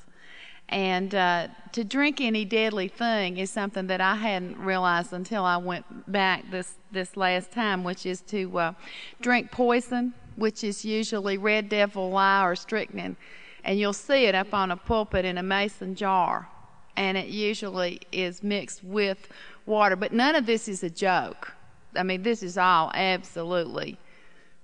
and 0.69 1.15
uh, 1.17 1.49
to 1.73 1.83
drink 1.83 2.21
any 2.21 2.45
deadly 2.45 2.87
thing 2.87 3.39
is 3.39 3.51
something 3.51 3.89
that 3.89 4.01
I 4.01 4.15
hadn't 4.15 4.57
realized 4.59 5.13
until 5.13 5.45
I 5.45 5.57
went 5.57 6.11
back 6.11 6.49
this 6.51 6.75
this 6.93 7.17
last 7.17 7.51
time, 7.51 7.83
which 7.83 8.07
is 8.07 8.21
to 8.23 8.59
uh, 8.59 8.73
drink 9.21 9.51
poison, 9.51 10.15
which 10.37 10.63
is 10.63 10.85
usually 10.85 11.39
red 11.39 11.69
devil 11.69 12.11
lye 12.11 12.45
or 12.45 12.55
strychnine, 12.55 13.17
and 13.65 13.79
you'll 13.79 13.93
see 13.93 14.27
it 14.27 14.35
up 14.35 14.55
on 14.55 14.71
a 14.71 14.77
pulpit 14.77 15.25
in 15.25 15.39
a 15.39 15.43
mason 15.43 15.97
jar, 15.97 16.49
and 16.97 17.19
it 17.19 17.27
usually 17.27 18.01
is 18.13 18.43
mixed 18.45 18.85
with 18.85 19.29
water. 19.67 19.97
But 19.97 20.13
none 20.13 20.37
of 20.37 20.47
this 20.47 20.69
is 20.69 20.85
a 20.85 20.91
joke. 20.91 21.53
I 21.97 22.03
mean, 22.03 22.23
this 22.23 22.43
is 22.43 22.57
all 22.59 22.91
absolutely 22.95 23.99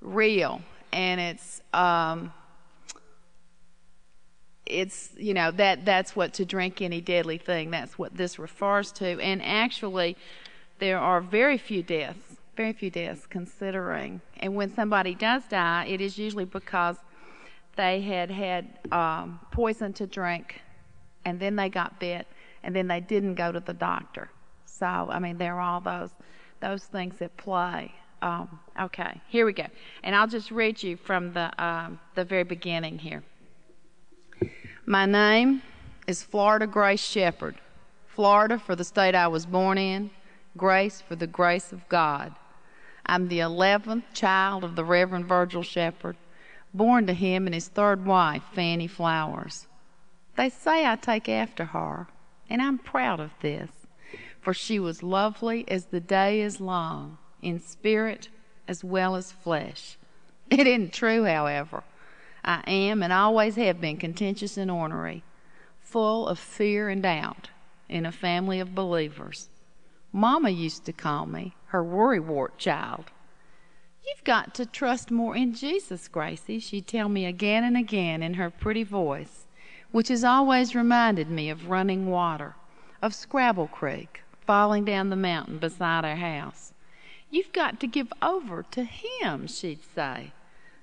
real, 0.01 0.63
and 0.93 1.21
it's 1.21 1.63
um, 1.73 2.33
it's 4.65 5.11
you 5.17 5.35
know 5.35 5.51
that 5.53 5.85
that's 5.85 6.15
what 6.15 6.35
to 6.35 6.45
drink 6.45 6.83
any 6.83 7.01
deadly 7.01 7.39
thing. 7.39 7.71
That's 7.71 7.99
what 7.99 8.17
this 8.17 8.39
refers 8.39 8.93
to, 8.93 9.21
and 9.21 9.43
actually, 9.43 10.17
there 10.79 10.99
are 10.99 11.21
very 11.21 11.59
few 11.59 11.83
deaths, 11.83 12.37
very 12.57 12.73
few 12.73 12.91
deaths 12.91 13.27
considering. 13.27 14.21
And 14.39 14.55
when 14.55 14.75
somebody 14.75 15.15
does 15.15 15.43
die, 15.49 15.87
it 15.89 16.01
is 16.01 16.19
usually 16.19 16.45
because 16.45 16.97
they 17.77 18.01
had 18.01 18.31
had 18.31 18.79
um, 18.93 19.41
poison 19.51 19.93
to 19.95 20.07
drink, 20.07 20.61
and 21.25 21.39
then 21.41 21.57
they 21.57 21.69
got 21.69 21.99
bit, 22.01 22.27
and 22.63 22.75
then 22.75 22.89
they 22.89 23.01
didn't 23.01 23.35
go 23.35 23.53
to 23.53 23.61
the 23.61 23.75
doctor. 23.75 24.31
So, 24.65 24.87
I 24.87 25.19
mean, 25.19 25.39
there 25.39 25.55
are 25.55 25.61
all 25.61 25.81
those 25.81 26.11
those 26.61 26.85
things 26.85 27.21
at 27.23 27.37
play. 27.37 27.93
Um, 28.23 28.61
okay, 28.81 29.21
here 29.29 29.47
we 29.47 29.53
go, 29.53 29.67
and 30.03 30.15
I'll 30.15 30.27
just 30.27 30.51
read 30.51 30.83
you 30.83 30.97
from 30.97 31.33
the 31.33 31.51
um, 31.63 32.01
the 32.15 32.25
very 32.25 32.45
beginning 32.45 32.99
here. 32.99 33.23
My 34.87 35.05
name 35.07 35.63
is 36.07 36.23
Florida 36.23 36.67
Grace 36.67 37.05
Shepherd. 37.05 37.57
Florida 38.07 38.59
for 38.59 38.75
the 38.75 38.85
state 38.85 39.15
I 39.15 39.29
was 39.29 39.45
born 39.45 39.77
in, 39.77 40.11
Grace 40.57 41.03
for 41.03 41.17
the 41.17 41.27
grace 41.27 41.71
of 41.73 41.87
God. 41.89 42.35
I'm 43.05 43.29
the 43.29 43.41
11th 43.41 44.05
child 44.15 44.65
of 44.65 44.75
the 44.75 44.85
Reverend 44.85 45.27
Virgil 45.27 45.63
Shepherd, 45.63 46.17
born 46.73 47.07
to 47.07 47.13
him 47.13 47.47
and 47.47 47.55
his 47.55 47.69
third 47.69 48.07
wife, 48.07 48.43
Fanny 48.53 48.87
Flowers. 48.87 49.67
They 50.37 50.49
say 50.49 50.87
I 50.87 50.97
take 50.97 51.29
after 51.29 51.67
her, 51.67 52.09
and 52.49 52.63
I'm 52.63 52.79
proud 52.79 53.21
of 53.21 53.33
this, 53.43 53.71
for 54.47 54.55
she 54.55 54.79
was 54.79 55.03
lovely 55.03 55.65
as 55.67 55.87
the 55.87 55.99
day 55.99 56.41
is 56.41 56.61
long, 56.61 57.19
in 57.43 57.59
spirit 57.59 58.29
as 58.69 58.85
well 58.85 59.17
as 59.17 59.33
flesh. 59.33 59.99
It 60.49 60.69
isn't 60.69 60.93
true, 60.93 61.25
however. 61.25 61.83
I 62.45 62.63
am 62.65 63.03
and 63.03 63.13
always 63.13 63.57
have 63.57 63.81
been 63.81 63.97
contentious 63.97 64.57
and 64.57 64.71
ornery, 64.71 65.25
full 65.81 66.29
of 66.29 66.39
fear 66.39 66.89
and 66.89 67.03
doubt 67.03 67.51
in 67.89 68.07
a 68.07 68.13
family 68.13 68.61
of 68.61 68.73
believers. 68.73 69.49
Mama 70.13 70.51
used 70.51 70.85
to 70.85 70.93
call 70.93 71.27
me 71.27 71.57
her 71.71 71.83
worrywart 71.83 72.57
child. 72.57 73.07
You've 74.07 74.23
got 74.23 74.55
to 74.55 74.65
trust 74.65 75.11
more 75.11 75.35
in 75.35 75.55
Jesus, 75.55 76.07
Gracie, 76.07 76.61
she'd 76.61 76.87
tell 76.87 77.09
me 77.09 77.27
again 77.27 77.65
and 77.65 77.77
again 77.77 78.23
in 78.23 78.35
her 78.35 78.51
pretty 78.51 78.85
voice, 78.85 79.49
which 79.91 80.07
has 80.07 80.23
always 80.23 80.77
reminded 80.77 81.29
me 81.29 81.51
of 81.51 81.69
running 81.69 82.07
water, 82.07 82.55
of 83.03 83.13
Scrabble 83.13 83.67
Creek, 83.67 84.23
falling 84.47 84.85
down 84.85 85.11
the 85.11 85.17
mountain 85.17 85.59
beside 85.59 86.05
our 86.05 86.17
house. 86.17 86.73
You've 87.31 87.53
got 87.53 87.81
to 87.81 87.87
give 87.87 88.13
over 88.23 88.63
to 88.71 88.85
Him, 88.85 89.47
she'd 89.47 89.81
say. 89.95 90.33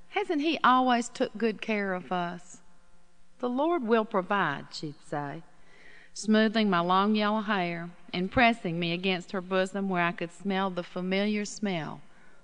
Hasn't 0.10 0.42
He 0.42 0.60
always 0.64 1.10
took 1.10 1.38
good 1.38 1.62
care 1.62 1.94
of 1.94 2.12
us? 2.12 2.58
The 3.40 3.50
Lord 3.50 3.84
will 3.84 4.06
provide, 4.06 4.68
she'd 4.72 4.96
say 5.08 5.44
smoothing 6.14 6.70
my 6.70 6.80
long 6.80 7.16
yellow 7.16 7.42
hair 7.42 7.90
and 8.14 8.32
pressing 8.32 8.80
me 8.80 8.94
against 8.94 9.32
her 9.32 9.42
bosom 9.42 9.90
where 9.90 10.04
I 10.04 10.12
could 10.12 10.32
smell 10.32 10.70
the 10.70 10.84
familiar 10.84 11.44
smell 11.44 12.02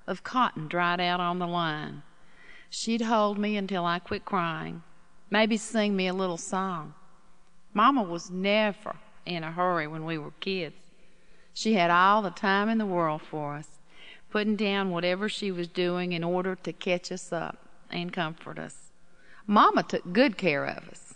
of 0.08 0.24
cotton 0.24 0.68
dried 0.68 1.00
out 1.00 1.20
on 1.20 1.38
the 1.40 1.48
line. 1.48 2.02
She'd 2.70 3.02
hold 3.02 3.38
me 3.38 3.58
until 3.58 3.86
I 3.86 4.00
quit 4.00 4.26
crying, 4.26 4.82
maybe 5.30 5.58
sing 5.58 5.96
me 5.96 6.08
a 6.08 6.14
little 6.14 6.38
song. 6.38 6.96
Mama 7.74 8.02
was 8.02 8.32
never 8.32 8.96
in 9.26 9.44
a 9.44 9.52
hurry 9.52 9.88
when 9.88 10.06
we 10.06 10.18
were 10.18 10.32
kids. 10.40 10.76
She 11.60 11.74
had 11.74 11.92
all 11.92 12.22
the 12.22 12.30
time 12.30 12.70
in 12.70 12.78
the 12.78 12.86
world 12.86 13.22
for 13.22 13.56
us, 13.56 13.68
putting 14.30 14.56
down 14.56 14.92
whatever 14.92 15.28
she 15.28 15.52
was 15.52 15.68
doing 15.68 16.14
in 16.14 16.24
order 16.24 16.56
to 16.56 16.72
catch 16.72 17.12
us 17.12 17.34
up 17.34 17.58
and 17.92 18.14
comfort 18.14 18.58
us. 18.58 18.92
Mama 19.46 19.84
took 19.84 20.14
good 20.14 20.38
care 20.38 20.64
of 20.64 20.88
us, 20.88 21.16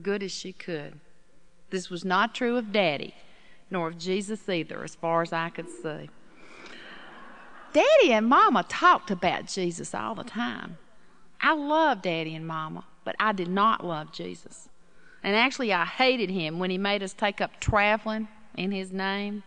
good 0.00 0.22
as 0.22 0.32
she 0.32 0.50
could. 0.54 0.98
This 1.68 1.90
was 1.90 2.06
not 2.06 2.34
true 2.34 2.56
of 2.56 2.72
Daddy, 2.72 3.14
nor 3.70 3.88
of 3.88 3.98
Jesus 3.98 4.48
either, 4.48 4.82
as 4.82 4.94
far 4.94 5.20
as 5.20 5.30
I 5.30 5.50
could 5.50 5.68
see. 5.68 6.08
Daddy 7.74 8.12
and 8.14 8.26
Mama 8.26 8.64
talked 8.66 9.10
about 9.10 9.44
Jesus 9.44 9.94
all 9.94 10.14
the 10.14 10.24
time. 10.24 10.78
I 11.38 11.52
loved 11.52 12.00
Daddy 12.00 12.34
and 12.34 12.46
Mama, 12.46 12.86
but 13.04 13.14
I 13.20 13.32
did 13.32 13.48
not 13.48 13.84
love 13.84 14.10
Jesus. 14.10 14.70
And 15.22 15.36
actually, 15.36 15.70
I 15.70 15.84
hated 15.84 16.30
him 16.30 16.58
when 16.58 16.70
he 16.70 16.78
made 16.78 17.02
us 17.02 17.12
take 17.12 17.42
up 17.42 17.60
traveling 17.60 18.28
in 18.56 18.72
his 18.72 18.92
name, 18.92 19.42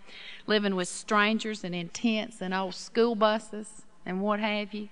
living 0.47 0.75
with 0.75 0.87
strangers 0.87 1.63
and 1.63 1.75
in 1.75 1.89
tents 1.89 2.41
and 2.41 2.53
old 2.53 2.75
school 2.75 3.15
buses 3.15 3.83
and 4.05 4.21
what 4.21 4.39
have 4.39 4.73
you. 4.73 4.89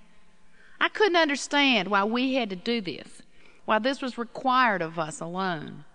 I 0.79 0.89
couldn't 0.89 1.15
understand 1.15 1.89
why 1.89 2.03
we 2.03 2.35
had 2.35 2.49
to 2.49 2.55
do 2.55 2.81
this, 2.81 3.21
why 3.65 3.79
this 3.79 4.01
was 4.01 4.17
required 4.17 4.81
of 4.81 4.99
us 4.99 5.19
alone 5.19 5.85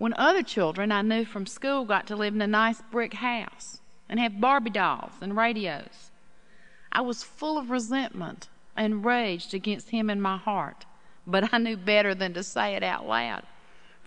when 0.00 0.14
other 0.14 0.42
children 0.42 0.90
I 0.90 1.02
knew 1.02 1.26
from 1.26 1.44
school 1.44 1.84
got 1.84 2.06
to 2.06 2.16
live 2.16 2.34
in 2.34 2.40
a 2.40 2.46
nice 2.46 2.80
brick 2.90 3.12
house 3.12 3.82
and 4.08 4.18
have 4.18 4.40
Barbie 4.40 4.70
dolls 4.70 5.12
and 5.20 5.36
radios. 5.36 6.10
I 6.90 7.02
was 7.02 7.22
full 7.22 7.58
of 7.58 7.70
resentment 7.70 8.48
and 8.74 9.04
raged 9.04 9.52
against 9.52 9.90
him 9.90 10.08
in 10.08 10.18
my 10.18 10.38
heart, 10.38 10.86
but 11.26 11.52
I 11.52 11.58
knew 11.58 11.76
better 11.76 12.14
than 12.14 12.32
to 12.32 12.42
say 12.42 12.74
it 12.76 12.82
out 12.82 13.06
loud. 13.06 13.42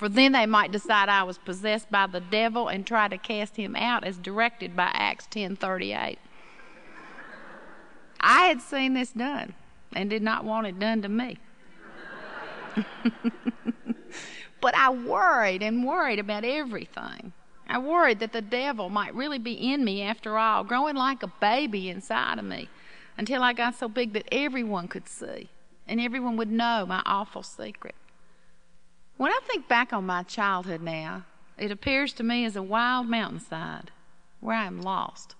For 0.04 0.10
then 0.10 0.34
they 0.34 0.46
might 0.46 0.74
decide 0.74 1.08
I 1.08 1.24
was 1.24 1.38
possessed 1.38 1.89
by 1.89 2.08
the 2.08 2.20
devil 2.20 2.68
and 2.68 2.86
try 2.86 3.08
to 3.08 3.18
cast 3.18 3.56
him 3.56 3.74
out 3.74 4.04
as 4.04 4.18
directed 4.18 4.76
by 4.76 4.92
Acts 4.94 5.28
10:38. 5.28 6.18
I 8.20 8.48
had 8.48 8.62
seen 8.62 8.96
this 8.96 9.13
done 9.13 9.54
and 9.94 10.10
did 10.10 10.22
not 10.22 10.44
want 10.44 10.68
it 10.68 10.78
done 10.78 11.02
to 11.04 11.08
me. 11.08 11.38
But 14.60 14.76
I 14.76 14.89
worried 14.89 15.63
and 15.63 15.88
worried 15.88 16.20
about 16.20 16.44
everything. 16.44 17.32
I 17.70 17.78
worried 17.78 18.20
that 18.20 18.34
the 18.34 18.42
devil 18.42 18.89
might 18.89 19.16
really 19.16 19.39
be 19.39 19.54
in 19.54 19.86
me 19.86 20.02
after 20.02 20.38
all, 20.38 20.66
growing 20.66 20.98
like 20.98 21.24
a 21.24 21.28
baby 21.28 21.89
inside 21.89 22.39
of 22.39 22.46
me, 22.46 22.68
until 23.18 23.42
I 23.42 23.54
got 23.54 23.76
so 23.76 23.88
big 23.88 24.12
that 24.13 24.28
everyone 24.34 24.89
could 24.89 25.08
see 25.08 25.50
and 25.88 26.02
everyone 26.02 26.36
would 26.36 26.52
know 26.52 26.86
my 26.86 27.02
awful 27.06 27.42
secret. 27.42 27.96
When 29.17 29.32
I 29.32 29.39
think 29.47 29.67
back 29.67 29.93
on 29.93 30.06
my 30.06 30.23
childhood 30.23 30.82
now, 30.82 31.23
it 31.58 31.71
appears 31.71 32.13
to 32.13 32.23
me 32.23 32.45
as 32.45 32.56
a 32.56 32.63
wild 32.63 33.08
mountainside 33.08 33.91
where 34.39 34.58
I 34.58 34.65
am 34.65 34.82
lost. 34.82 35.36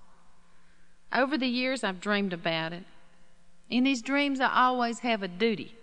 Over 1.12 1.38
the 1.38 1.48
years, 1.48 1.84
I've 1.84 2.00
dreamed 2.00 2.34
about 2.34 2.74
it. 2.74 2.86
In 3.70 3.84
these 3.84 4.02
dreams, 4.02 4.40
I 4.40 4.54
always 4.54 5.00
have 5.00 5.24
a 5.24 5.28
duty 5.28 5.76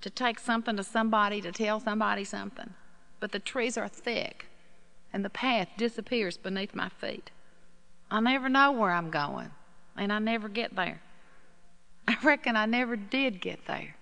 to 0.00 0.10
take 0.10 0.38
something 0.38 0.76
to 0.76 0.82
somebody, 0.82 1.40
to 1.40 1.52
tell 1.52 1.80
somebody 1.80 2.24
something. 2.24 2.74
But 3.20 3.32
the 3.32 3.38
trees 3.38 3.78
are 3.78 3.88
thick, 3.88 4.46
and 5.12 5.24
the 5.24 5.30
path 5.30 5.68
disappears 5.76 6.36
beneath 6.36 6.74
my 6.74 6.88
feet. 6.88 7.30
I 8.10 8.20
never 8.20 8.48
know 8.48 8.72
where 8.72 8.90
I'm 8.90 9.10
going, 9.10 9.50
and 9.96 10.12
I 10.12 10.18
never 10.18 10.48
get 10.48 10.74
there. 10.74 11.00
I 12.08 12.16
reckon 12.22 12.56
I 12.56 12.66
never 12.66 12.96
did 12.96 13.40
get 13.40 13.66
there. 13.66 13.94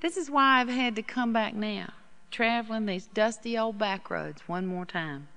This 0.00 0.16
is 0.16 0.30
why 0.30 0.60
I've 0.60 0.68
had 0.68 0.96
to 0.96 1.02
come 1.02 1.32
back 1.32 1.54
now, 1.54 1.92
traveling 2.30 2.86
these 2.86 3.06
dusty 3.06 3.58
old 3.58 3.78
back 3.78 4.10
roads 4.10 4.42
one 4.46 4.66
more 4.66 4.86
time. 4.86 5.28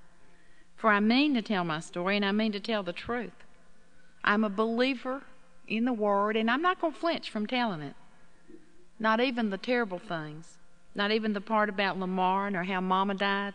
For 0.76 0.90
I 0.90 1.00
mean 1.00 1.34
to 1.34 1.42
tell 1.42 1.64
my 1.64 1.80
story, 1.80 2.16
and 2.16 2.24
I 2.24 2.32
mean 2.32 2.52
to 2.52 2.60
tell 2.60 2.82
the 2.82 2.92
truth. 2.92 3.44
I'm 4.22 4.44
a 4.44 4.50
believer 4.50 5.22
in 5.66 5.84
the 5.84 5.92
Word, 5.92 6.36
and 6.36 6.50
I'm 6.50 6.62
not 6.62 6.80
going 6.80 6.92
to 6.92 6.98
flinch 6.98 7.30
from 7.30 7.46
telling 7.46 7.80
it. 7.80 7.94
Not 8.98 9.20
even 9.20 9.50
the 9.50 9.58
terrible 9.58 9.98
things. 9.98 10.58
Not 10.94 11.10
even 11.10 11.32
the 11.32 11.40
part 11.40 11.68
about 11.68 11.98
Lamar 11.98 12.50
nor 12.50 12.64
how 12.64 12.80
Mama 12.80 13.14
died, 13.14 13.54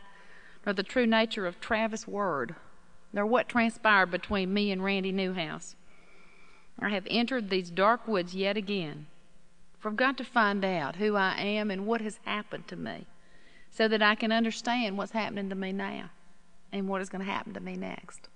nor 0.65 0.73
the 0.73 0.84
true 0.84 1.08
nature 1.08 1.45
of 1.47 1.60
Travis 1.60 2.08
Word, 2.08 2.56
nor 3.13 3.25
what 3.25 3.47
transpired 3.47 4.12
between 4.12 4.54
me 4.54 4.71
and 4.71 4.84
Randy 4.84 5.12
Newhouse. 5.12 5.75
I 6.80 6.89
have 6.89 7.08
entered 7.10 7.49
these 7.49 7.69
dark 7.69 8.08
woods 8.08 8.36
yet 8.36 8.58
again, 8.58 9.08
for 9.80 9.89
I've 9.89 9.95
got 9.95 10.17
to 10.17 10.23
find 10.23 10.65
out 10.65 10.97
who 10.97 11.15
I 11.15 11.39
am 11.39 11.71
and 11.71 11.86
what 11.86 12.02
has 12.02 12.19
happened 12.25 12.67
to 12.67 12.75
me, 12.75 13.08
so 13.71 13.88
that 13.88 14.01
I 14.01 14.15
can 14.15 14.32
understand 14.32 14.97
what's 14.97 15.12
happening 15.12 15.49
to 15.49 15.55
me 15.55 15.71
now 15.71 16.10
and 16.71 16.88
what 16.88 17.01
is 17.01 17.10
going 17.10 17.25
to 17.25 17.32
happen 17.32 17.53
to 17.53 17.60
me 17.60 17.75
next. 17.75 18.27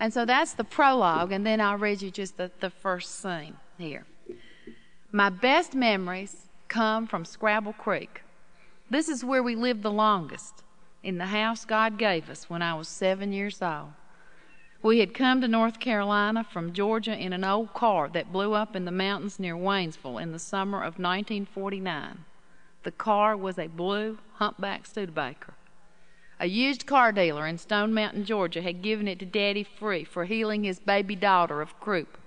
And 0.00 0.12
so 0.12 0.24
that's 0.24 0.54
the 0.54 0.64
prologue, 0.64 1.32
and 1.32 1.46
then 1.46 1.60
I'll 1.60 1.76
read 1.76 2.02
you 2.02 2.10
just 2.10 2.36
the, 2.36 2.50
the 2.60 2.70
first 2.70 3.20
scene 3.20 3.56
here. 3.78 4.06
My 5.10 5.28
best 5.28 5.74
memories 5.74 6.46
come 6.68 7.06
from 7.06 7.24
Scrabble 7.24 7.74
Creek. 7.74 8.22
This 8.90 9.08
is 9.08 9.24
where 9.24 9.42
we 9.42 9.54
lived 9.54 9.82
the 9.82 9.90
longest, 9.90 10.62
in 11.02 11.18
the 11.18 11.26
house 11.26 11.64
God 11.64 11.98
gave 11.98 12.30
us 12.30 12.48
when 12.48 12.62
I 12.62 12.74
was 12.74 12.88
seven 12.88 13.32
years 13.32 13.60
old. 13.60 13.92
We 14.82 14.98
had 14.98 15.14
come 15.14 15.40
to 15.40 15.48
North 15.48 15.78
Carolina 15.78 16.42
from 16.42 16.72
Georgia 16.72 17.16
in 17.16 17.32
an 17.32 17.44
old 17.44 17.72
car 17.72 18.08
that 18.08 18.32
blew 18.32 18.52
up 18.54 18.74
in 18.74 18.84
the 18.84 18.90
mountains 18.90 19.38
near 19.38 19.54
Waynesville 19.54 20.20
in 20.20 20.32
the 20.32 20.38
summer 20.40 20.78
of 20.78 20.98
1949. 20.98 22.24
The 22.82 22.90
car 22.90 23.36
was 23.36 23.58
a 23.58 23.68
blue 23.68 24.18
humpback 24.34 24.86
Studebaker. 24.86 25.54
A 26.40 26.46
used 26.46 26.86
car 26.86 27.12
dealer 27.12 27.46
in 27.46 27.58
Stone 27.58 27.94
Mountain, 27.94 28.24
Georgia, 28.24 28.62
had 28.62 28.82
given 28.82 29.06
it 29.06 29.20
to 29.20 29.26
Daddy 29.26 29.62
free 29.62 30.02
for 30.02 30.24
healing 30.24 30.64
his 30.64 30.80
baby 30.80 31.14
daughter 31.14 31.60
of 31.60 31.78
croup. 31.78 32.18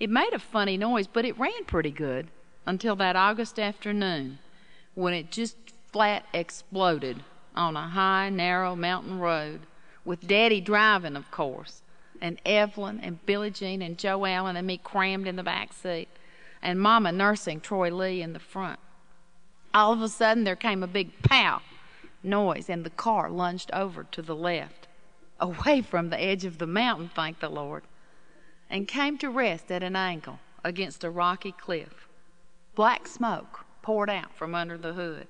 It 0.00 0.10
made 0.10 0.32
a 0.32 0.40
funny 0.40 0.76
noise, 0.76 1.06
but 1.06 1.24
it 1.24 1.38
ran 1.38 1.64
pretty 1.64 1.92
good 1.92 2.28
until 2.66 2.96
that 2.96 3.14
August 3.14 3.58
afternoon 3.58 4.40
when 4.94 5.14
it 5.14 5.30
just 5.30 5.56
flat 5.92 6.24
exploded 6.34 7.22
on 7.54 7.76
a 7.76 7.88
high, 7.88 8.28
narrow 8.28 8.74
mountain 8.74 9.20
road 9.20 9.60
with 10.04 10.26
Daddy 10.26 10.60
driving, 10.60 11.14
of 11.14 11.30
course, 11.30 11.82
and 12.20 12.40
Evelyn 12.44 12.98
and 13.00 13.24
Billie 13.24 13.50
Jean 13.50 13.82
and 13.82 13.96
Joe 13.96 14.24
Allen 14.24 14.56
and 14.56 14.66
me 14.66 14.78
crammed 14.78 15.28
in 15.28 15.36
the 15.36 15.44
back 15.44 15.72
seat, 15.72 16.08
and 16.60 16.80
Mama 16.80 17.12
nursing 17.12 17.60
Troy 17.60 17.94
Lee 17.94 18.20
in 18.20 18.32
the 18.32 18.40
front. 18.40 18.80
All 19.74 19.92
of 19.92 20.02
a 20.02 20.08
sudden, 20.08 20.44
there 20.44 20.56
came 20.56 20.82
a 20.82 20.88
big 20.88 21.22
pow 21.22 21.60
noise, 22.22 22.68
and 22.68 22.84
the 22.84 22.90
car 22.90 23.30
lunged 23.30 23.70
over 23.72 24.04
to 24.04 24.22
the 24.22 24.34
left, 24.34 24.88
away 25.38 25.82
from 25.82 26.10
the 26.10 26.20
edge 26.20 26.44
of 26.44 26.58
the 26.58 26.66
mountain, 26.66 27.10
thank 27.14 27.40
the 27.40 27.48
Lord, 27.48 27.84
and 28.68 28.88
came 28.88 29.18
to 29.18 29.30
rest 29.30 29.70
at 29.70 29.82
an 29.82 29.96
angle 29.96 30.40
against 30.64 31.04
a 31.04 31.10
rocky 31.10 31.52
cliff. 31.52 32.08
Black 32.74 33.06
smoke 33.06 33.64
poured 33.82 34.10
out 34.10 34.34
from 34.34 34.54
under 34.54 34.76
the 34.76 34.92
hood. 34.92 35.28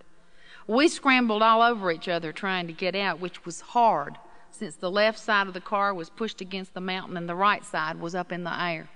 We 0.66 0.88
scrambled 0.88 1.42
all 1.42 1.62
over 1.62 1.90
each 1.90 2.08
other 2.08 2.32
trying 2.32 2.66
to 2.66 2.72
get 2.72 2.94
out, 2.94 3.20
which 3.20 3.44
was 3.44 3.60
hard 3.60 4.18
since 4.50 4.74
the 4.74 4.90
left 4.90 5.18
side 5.18 5.46
of 5.46 5.54
the 5.54 5.60
car 5.60 5.94
was 5.94 6.10
pushed 6.10 6.40
against 6.40 6.74
the 6.74 6.80
mountain 6.80 7.16
and 7.16 7.28
the 7.28 7.34
right 7.34 7.64
side 7.64 8.00
was 8.00 8.14
up 8.14 8.32
in 8.32 8.44
the 8.44 8.60
air. 8.62 8.88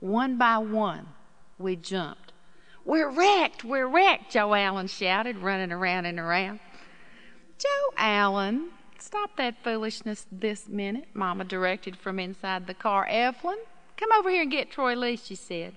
One 0.00 0.36
by 0.36 0.58
one, 0.58 1.08
we 1.58 1.76
jumped. 1.76 2.27
We're 2.88 3.10
wrecked! 3.10 3.64
We're 3.64 3.86
wrecked! 3.86 4.30
Joe 4.30 4.54
Allen 4.54 4.86
shouted, 4.86 5.36
running 5.36 5.72
around 5.72 6.06
and 6.06 6.18
around. 6.18 6.58
Joe 7.58 7.92
Allen, 7.98 8.70
stop 8.98 9.36
that 9.36 9.62
foolishness 9.62 10.24
this 10.32 10.70
minute, 10.70 11.04
Mama 11.12 11.44
directed 11.44 11.98
from 11.98 12.18
inside 12.18 12.66
the 12.66 12.72
car. 12.72 13.04
Evelyn, 13.04 13.58
come 13.98 14.08
over 14.18 14.30
here 14.30 14.40
and 14.40 14.50
get 14.50 14.70
Troy 14.70 14.94
Lee, 14.96 15.16
she 15.16 15.34
said, 15.34 15.74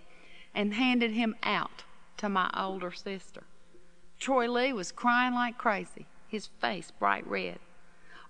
and 0.56 0.76
handed 0.76 1.12
him 1.12 1.36
out 1.44 1.84
to 2.16 2.30
my 2.30 2.50
older 2.56 2.94
sister. 2.94 3.44
Troy 4.18 4.50
Lee 4.50 4.72
was 4.72 4.94
crying 4.94 5.34
like 5.34 5.58
crazy, 5.58 6.06
his 6.30 6.48
face 6.62 6.94
bright 6.98 7.28
red. 7.28 7.60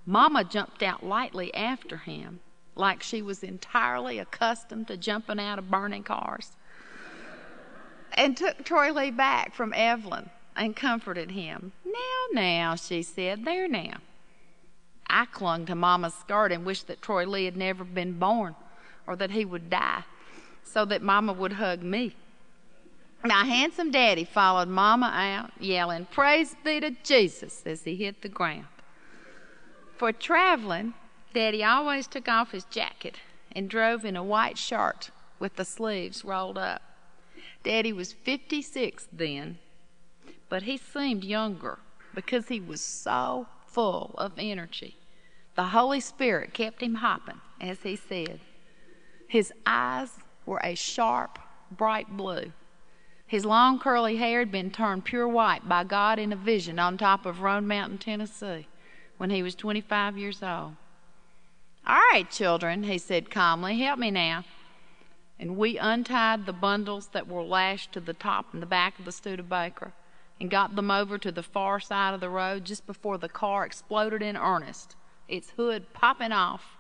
Mama 0.08 0.44
jumped 0.44 0.82
out 0.82 1.06
lightly 1.06 1.54
after 1.54 1.98
him, 1.98 2.39
like 2.74 3.04
she 3.04 3.22
was 3.22 3.44
entirely 3.44 4.17
accustomed 4.17 4.88
to 4.88 4.98
jumping 4.98 5.39
out 5.39 5.60
of 5.60 5.70
burning 5.70 6.02
cars, 6.02 6.54
and 8.13 8.36
took 8.36 8.63
Troy 8.63 8.91
Lee 8.91 9.12
back 9.12 9.54
from 9.54 9.74
Evelyn 9.74 10.30
and 10.56 10.76
comforted 10.76 11.32
him. 11.32 11.71
Now, 11.86 12.41
now, 12.41 12.76
she 12.76 13.02
said, 13.04 13.45
there 13.45 13.67
now. 13.67 13.97
I 15.08 15.26
clung 15.26 15.65
to 15.65 15.76
Mama's 15.76 16.13
skirt 16.13 16.52
and 16.52 16.65
wished 16.65 16.88
that 16.88 17.02
Troy 17.02 17.26
Lee 17.26 17.45
had 17.45 17.58
never 17.58 17.84
been 17.84 18.13
born 18.13 18.56
or 19.06 19.15
that 19.17 19.32
he 19.32 19.43
would 19.43 19.69
die 19.69 20.04
so 20.63 20.86
that 20.86 21.02
Mama 21.02 21.34
would 21.34 21.54
hug 21.54 21.84
me. 21.84 22.15
My 23.24 23.45
handsome 23.45 23.91
daddy 23.91 24.24
followed 24.24 24.67
Mama 24.67 25.12
out, 25.13 25.52
yelling, 25.60 26.08
Praise 26.12 26.56
be 26.63 26.80
to 26.80 26.91
Jesus, 27.04 27.62
as 27.65 27.84
he 27.84 27.95
hit 27.95 28.21
the 28.21 28.30
ground. 28.30 28.65
For 29.97 30.12
traveling, 30.12 30.95
Daddy 31.34 31.63
always 31.63 32.08
took 32.08 32.28
off 32.28 32.52
his 32.52 32.65
jacket 32.65 33.17
and 33.52 33.69
drove 33.69 34.04
in 34.04 34.15
a 34.15 34.24
white 34.24 34.58
shirt 34.58 35.12
with 35.39 35.56
the 35.56 35.65
sleeves 35.65 36.26
rolled 36.26 36.58
up. 36.58 36.82
Daddy 37.63 37.93
was 37.93 38.13
56 38.13 39.08
then, 39.12 39.60
but 40.50 40.63
he 40.63 40.78
seemed 40.78 41.24
younger 41.24 41.80
because 42.13 42.47
he 42.47 42.60
was 42.60 42.82
so 42.82 43.47
full 43.65 44.15
of 44.17 44.34
energy. 44.38 44.97
The 45.56 45.65
Holy 45.65 46.00
Spirit 46.00 46.54
kept 46.54 46.82
him 46.82 46.95
hopping, 46.95 47.41
as 47.60 47.84
he 47.84 47.95
said. 47.95 48.39
His 49.28 49.54
eyes 49.65 50.19
were 50.45 50.62
a 50.63 50.76
sharp, 50.76 51.39
bright 51.69 52.17
blue. 52.17 52.52
His 53.28 53.45
long 53.45 53.80
curly 53.80 54.17
hair 54.17 54.39
had 54.39 54.52
been 54.52 54.71
turned 54.71 55.06
pure 55.06 55.28
white 55.28 55.69
by 55.69 55.84
God 55.84 56.19
in 56.19 56.34
a 56.34 56.36
vision 56.36 56.80
on 56.80 56.97
top 56.97 57.26
of 57.26 57.41
Roan 57.41 57.67
Mountain, 57.67 58.00
Tennessee, 58.00 58.67
when 59.17 59.30
he 59.30 59.41
was 59.41 59.56
25 59.56 60.17
years 60.17 60.43
old. 60.43 60.76
All 61.88 62.00
right, 62.12 62.30
children, 62.30 62.84
he 62.84 62.97
said 62.97 63.32
calmly, 63.32 63.80
help 63.80 64.00
me 64.00 64.12
now. 64.12 64.43
And 65.42 65.58
we 65.58 65.80
untied 65.80 66.46
the 66.46 66.54
bundles 66.54 67.08
that 67.14 67.28
were 67.28 67.42
lashed 67.42 67.94
to 67.94 68.00
the 68.00 68.14
top 68.14 68.54
and 68.54 68.62
the 68.62 68.68
back 68.68 69.00
of 69.00 69.06
the 69.06 69.12
Studebaker 69.12 69.92
and 70.40 70.52
got 70.52 70.76
them 70.76 70.92
over 70.92 71.18
to 71.18 71.32
the 71.32 71.42
far 71.42 71.80
side 71.80 72.14
of 72.14 72.22
the 72.22 72.30
road 72.30 72.64
just 72.64 72.86
before 72.86 73.18
the 73.18 73.28
car 73.28 73.66
exploded 73.66 74.22
in 74.22 74.38
earnest, 74.38 74.96
its 75.28 75.50
hood 75.58 75.94
popping 75.94 76.32
off, 76.32 76.78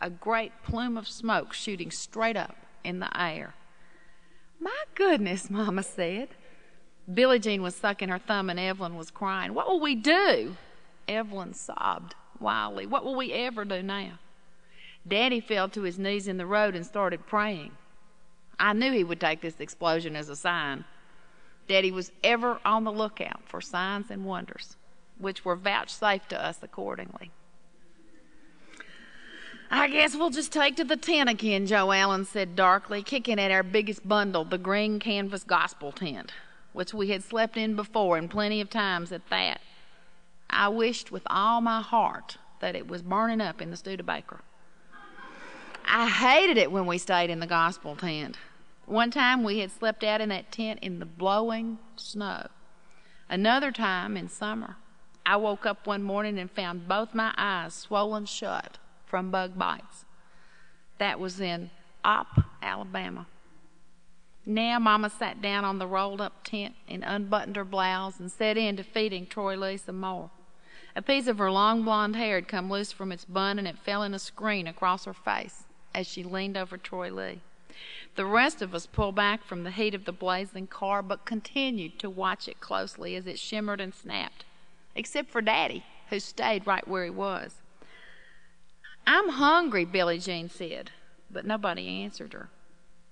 a 0.00 0.08
great 0.08 0.52
plume 0.62 0.96
of 0.96 1.08
smoke 1.08 1.52
shooting 1.52 1.90
straight 1.90 2.36
up 2.36 2.56
in 2.84 3.00
the 3.00 3.20
air. 3.20 3.54
My 4.60 4.84
goodness, 4.94 5.50
Mama 5.50 5.82
said. 5.82 6.28
Billie 7.12 7.40
Jean 7.40 7.62
was 7.62 7.74
sucking 7.74 8.10
her 8.10 8.18
thumb 8.20 8.48
and 8.48 8.60
Evelyn 8.60 8.96
was 8.96 9.10
crying. 9.10 9.54
What 9.54 9.66
will 9.66 9.80
we 9.80 9.96
do? 9.96 10.56
Evelyn 11.08 11.52
sobbed 11.52 12.14
wildly. 12.38 12.86
What 12.86 13.04
will 13.04 13.16
we 13.16 13.32
ever 13.32 13.64
do 13.64 13.82
now? 13.82 14.20
Daddy 15.06 15.40
fell 15.40 15.68
to 15.70 15.82
his 15.82 15.98
knees 15.98 16.28
in 16.28 16.36
the 16.36 16.46
road 16.46 16.76
and 16.76 16.86
started 16.86 17.26
praying. 17.26 17.72
I 18.58 18.72
knew 18.72 18.92
he 18.92 19.04
would 19.04 19.20
take 19.20 19.40
this 19.40 19.60
explosion 19.60 20.16
as 20.16 20.28
a 20.28 20.36
sign. 20.36 20.84
Daddy 21.66 21.90
was 21.90 22.12
ever 22.22 22.60
on 22.64 22.84
the 22.84 22.92
lookout 22.92 23.48
for 23.48 23.60
signs 23.60 24.10
and 24.10 24.24
wonders, 24.24 24.76
which 25.18 25.44
were 25.44 25.56
vouchsafed 25.56 26.28
to 26.30 26.44
us 26.44 26.58
accordingly. 26.62 27.30
I 29.70 29.88
guess 29.88 30.14
we'll 30.14 30.30
just 30.30 30.52
take 30.52 30.76
to 30.76 30.84
the 30.84 30.96
tent 30.96 31.28
again, 31.28 31.66
Joe 31.66 31.90
Allen 31.90 32.24
said 32.24 32.54
darkly, 32.54 33.02
kicking 33.02 33.40
at 33.40 33.50
our 33.50 33.62
biggest 33.62 34.06
bundle, 34.06 34.44
the 34.44 34.58
green 34.58 35.00
canvas 35.00 35.42
gospel 35.42 35.90
tent, 35.90 36.32
which 36.72 36.94
we 36.94 37.08
had 37.08 37.24
slept 37.24 37.56
in 37.56 37.74
before 37.74 38.16
and 38.16 38.30
plenty 38.30 38.60
of 38.60 38.70
times 38.70 39.10
at 39.10 39.28
that. 39.30 39.60
I 40.48 40.68
wished 40.68 41.10
with 41.10 41.22
all 41.26 41.60
my 41.60 41.80
heart 41.80 42.36
that 42.60 42.76
it 42.76 42.86
was 42.86 43.02
burning 43.02 43.40
up 43.40 43.60
in 43.60 43.70
the 43.70 43.76
Studebaker. 43.76 44.40
I 45.86 46.08
hated 46.08 46.56
it 46.56 46.72
when 46.72 46.86
we 46.86 46.98
stayed 46.98 47.30
in 47.30 47.40
the 47.40 47.46
gospel 47.46 47.94
tent. 47.94 48.36
One 48.86 49.10
time 49.10 49.44
we 49.44 49.58
had 49.58 49.70
slept 49.70 50.02
out 50.02 50.20
in 50.20 50.30
that 50.30 50.50
tent 50.50 50.80
in 50.82 50.98
the 50.98 51.06
blowing 51.06 51.78
snow. 51.96 52.48
Another 53.28 53.70
time 53.70 54.16
in 54.16 54.28
summer, 54.28 54.76
I 55.26 55.36
woke 55.36 55.66
up 55.66 55.86
one 55.86 56.02
morning 56.02 56.38
and 56.38 56.50
found 56.50 56.88
both 56.88 57.14
my 57.14 57.32
eyes 57.36 57.74
swollen 57.74 58.26
shut 58.26 58.78
from 59.06 59.30
bug 59.30 59.58
bites. 59.58 60.04
That 60.98 61.20
was 61.20 61.40
in 61.40 61.70
Opp, 62.04 62.44
Alabama. 62.62 63.26
Now 64.46 64.78
Mama 64.78 65.08
sat 65.10 65.40
down 65.40 65.64
on 65.64 65.78
the 65.78 65.86
rolled 65.86 66.20
up 66.20 66.44
tent 66.44 66.74
and 66.88 67.02
unbuttoned 67.04 67.56
her 67.56 67.64
blouse 67.64 68.20
and 68.20 68.30
set 68.30 68.56
in 68.58 68.76
to 68.76 68.82
feeding 68.82 69.26
Troy 69.26 69.56
Lee 69.56 69.78
some 69.78 70.00
more. 70.00 70.30
A 70.96 71.02
piece 71.02 71.26
of 71.26 71.38
her 71.38 71.50
long 71.50 71.82
blonde 71.82 72.16
hair 72.16 72.36
had 72.36 72.48
come 72.48 72.70
loose 72.70 72.92
from 72.92 73.10
its 73.10 73.24
bun 73.24 73.58
and 73.58 73.66
it 73.66 73.78
fell 73.78 74.02
in 74.02 74.12
a 74.12 74.18
screen 74.18 74.66
across 74.66 75.06
her 75.06 75.14
face 75.14 75.63
as 75.94 76.06
she 76.06 76.22
leaned 76.22 76.56
over 76.56 76.76
Troy 76.76 77.10
Lee. 77.10 77.40
The 78.16 78.26
rest 78.26 78.62
of 78.62 78.74
us 78.74 78.86
pulled 78.86 79.14
back 79.14 79.44
from 79.44 79.64
the 79.64 79.70
heat 79.70 79.94
of 79.94 80.04
the 80.04 80.12
blazing 80.12 80.66
car, 80.66 81.02
but 81.02 81.24
continued 81.24 81.98
to 81.98 82.10
watch 82.10 82.46
it 82.46 82.60
closely 82.60 83.16
as 83.16 83.26
it 83.26 83.38
shimmered 83.38 83.80
and 83.80 83.94
snapped, 83.94 84.44
except 84.94 85.30
for 85.30 85.42
Daddy, 85.42 85.84
who 86.10 86.20
stayed 86.20 86.66
right 86.66 86.86
where 86.86 87.04
he 87.04 87.10
was. 87.10 87.56
I'm 89.06 89.30
hungry, 89.30 89.84
Billie 89.84 90.18
Jean 90.18 90.48
said, 90.48 90.90
but 91.30 91.44
nobody 91.44 92.02
answered 92.02 92.32
her. 92.32 92.48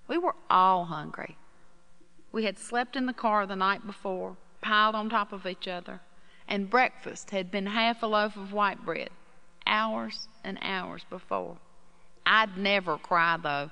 We 0.08 0.18
were 0.18 0.36
all 0.48 0.86
hungry. 0.86 1.36
We 2.30 2.44
had 2.44 2.58
slept 2.58 2.96
in 2.96 3.06
the 3.06 3.12
car 3.12 3.46
the 3.46 3.56
night 3.56 3.86
before, 3.86 4.36
piled 4.60 4.94
on 4.94 5.10
top 5.10 5.32
of 5.32 5.46
each 5.46 5.66
other, 5.66 6.00
and 6.48 6.70
breakfast 6.70 7.30
had 7.30 7.50
been 7.50 7.66
half 7.66 8.02
a 8.02 8.06
loaf 8.06 8.36
of 8.36 8.52
white 8.52 8.84
bread, 8.84 9.10
hours 9.66 10.28
and 10.44 10.58
hours 10.62 11.04
before. 11.10 11.58
I'd 12.24 12.56
never 12.56 12.98
cry, 12.98 13.36
though. 13.42 13.70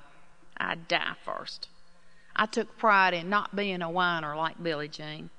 I'd 0.57 0.87
die 0.87 1.15
first. 1.23 1.69
I 2.35 2.45
took 2.45 2.77
pride 2.77 3.13
in 3.13 3.29
not 3.29 3.55
being 3.55 3.81
a 3.81 3.89
whiner 3.89 4.35
like 4.35 4.61
Billie 4.61 4.87
Jean. 4.87 5.29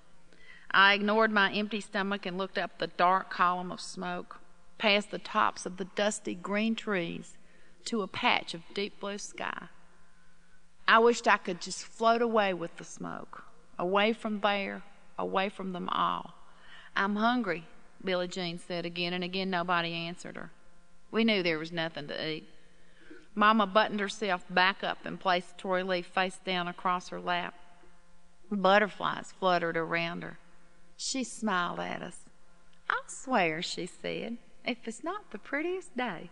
I 0.70 0.94
ignored 0.94 1.30
my 1.30 1.52
empty 1.52 1.80
stomach 1.80 2.26
and 2.26 2.38
looked 2.38 2.58
up 2.58 2.78
the 2.78 2.86
dark 2.86 3.30
column 3.30 3.70
of 3.70 3.80
smoke, 3.80 4.40
past 4.78 5.10
the 5.10 5.18
tops 5.18 5.66
of 5.66 5.76
the 5.76 5.84
dusty 5.84 6.34
green 6.34 6.74
trees, 6.74 7.36
to 7.84 8.02
a 8.02 8.08
patch 8.08 8.54
of 8.54 8.62
deep 8.74 9.00
blue 9.00 9.18
sky. 9.18 9.68
I 10.88 10.98
wished 10.98 11.28
I 11.28 11.36
could 11.36 11.60
just 11.60 11.84
float 11.84 12.22
away 12.22 12.54
with 12.54 12.76
the 12.76 12.84
smoke, 12.84 13.44
away 13.78 14.12
from 14.12 14.40
there, 14.40 14.82
away 15.18 15.48
from 15.48 15.72
them 15.72 15.88
all. 15.88 16.34
I'm 16.96 17.16
hungry, 17.16 17.66
Billie 18.04 18.28
Jean 18.28 18.58
said 18.58 18.84
again, 18.84 19.12
and 19.12 19.22
again 19.22 19.50
nobody 19.50 19.92
answered 19.92 20.36
her. 20.36 20.50
We 21.10 21.24
knew 21.24 21.42
there 21.42 21.58
was 21.58 21.72
nothing 21.72 22.08
to 22.08 22.28
eat. 22.28 22.48
Mama 23.34 23.66
buttoned 23.66 24.00
herself 24.00 24.44
back 24.50 24.84
up 24.84 24.98
and 25.04 25.18
placed 25.18 25.58
Troy 25.58 25.84
Lee 25.84 26.02
face 26.02 26.38
down 26.44 26.68
across 26.68 27.08
her 27.08 27.20
lap. 27.20 27.54
Butterflies 28.50 29.32
fluttered 29.38 29.76
around 29.76 30.22
her. 30.22 30.38
She 30.96 31.24
smiled 31.24 31.80
at 31.80 32.02
us. 32.02 32.18
I'll 32.90 33.08
swear, 33.08 33.62
she 33.62 33.86
said, 33.86 34.36
if 34.64 34.86
it's 34.86 35.02
not 35.02 35.30
the 35.30 35.38
prettiest 35.38 35.96
day. 35.96 36.30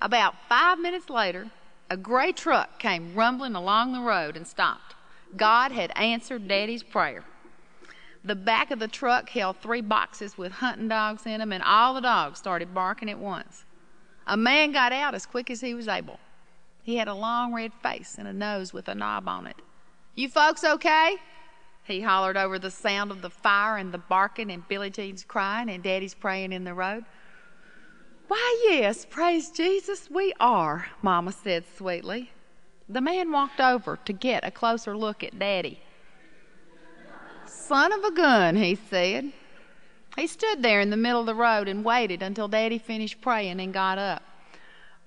About 0.00 0.34
five 0.48 0.80
minutes 0.80 1.08
later, 1.08 1.52
a 1.88 1.96
gray 1.96 2.32
truck 2.32 2.80
came 2.80 3.14
rumbling 3.14 3.54
along 3.54 3.92
the 3.92 4.00
road 4.00 4.36
and 4.36 4.46
stopped. 4.46 4.96
God 5.36 5.70
had 5.70 5.96
answered 5.96 6.48
Daddy's 6.48 6.82
prayer. 6.82 7.24
The 8.24 8.34
back 8.34 8.70
of 8.70 8.80
the 8.80 8.88
truck 8.88 9.28
held 9.30 9.58
three 9.58 9.80
boxes 9.80 10.36
with 10.36 10.52
hunting 10.52 10.88
dogs 10.88 11.24
in 11.24 11.38
them, 11.38 11.52
and 11.52 11.62
all 11.62 11.94
the 11.94 12.00
dogs 12.00 12.38
started 12.38 12.74
barking 12.74 13.10
at 13.10 13.18
once. 13.18 13.64
A 14.26 14.36
man 14.36 14.72
got 14.72 14.92
out 14.92 15.14
as 15.14 15.26
quick 15.26 15.50
as 15.50 15.60
he 15.60 15.74
was 15.74 15.88
able. 15.88 16.18
He 16.82 16.96
had 16.96 17.08
a 17.08 17.14
long 17.14 17.52
red 17.52 17.72
face 17.74 18.16
and 18.18 18.26
a 18.26 18.32
nose 18.32 18.72
with 18.72 18.88
a 18.88 18.94
knob 18.94 19.28
on 19.28 19.46
it. 19.46 19.56
You 20.14 20.28
folks 20.28 20.64
okay? 20.64 21.16
He 21.84 22.00
hollered 22.00 22.36
over 22.36 22.58
the 22.58 22.70
sound 22.70 23.10
of 23.10 23.22
the 23.22 23.30
fire 23.30 23.76
and 23.76 23.92
the 23.92 23.98
barking 23.98 24.50
and 24.50 24.66
Billie 24.68 24.90
Jean's 24.90 25.24
crying 25.24 25.68
and 25.68 25.82
Daddy's 25.82 26.14
praying 26.14 26.52
in 26.52 26.64
the 26.64 26.74
road. 26.74 27.04
Why, 28.28 28.66
yes, 28.68 29.04
praise 29.04 29.50
Jesus, 29.50 30.10
we 30.10 30.32
are, 30.38 30.86
Mama 31.02 31.32
said 31.32 31.64
sweetly. 31.76 32.30
The 32.88 33.00
man 33.00 33.32
walked 33.32 33.60
over 33.60 33.98
to 34.04 34.12
get 34.12 34.46
a 34.46 34.50
closer 34.50 34.96
look 34.96 35.22
at 35.24 35.38
Daddy. 35.38 35.80
Son 37.46 37.92
of 37.92 38.04
a 38.04 38.12
gun, 38.12 38.56
he 38.56 38.74
said. 38.74 39.32
He 40.16 40.26
stood 40.26 40.62
there 40.62 40.80
in 40.80 40.90
the 40.90 40.96
middle 40.96 41.20
of 41.20 41.26
the 41.26 41.34
road 41.34 41.68
and 41.68 41.84
waited 41.84 42.22
until 42.22 42.48
Daddy 42.48 42.78
finished 42.78 43.20
praying 43.20 43.60
and 43.60 43.72
got 43.72 43.98
up. 43.98 44.22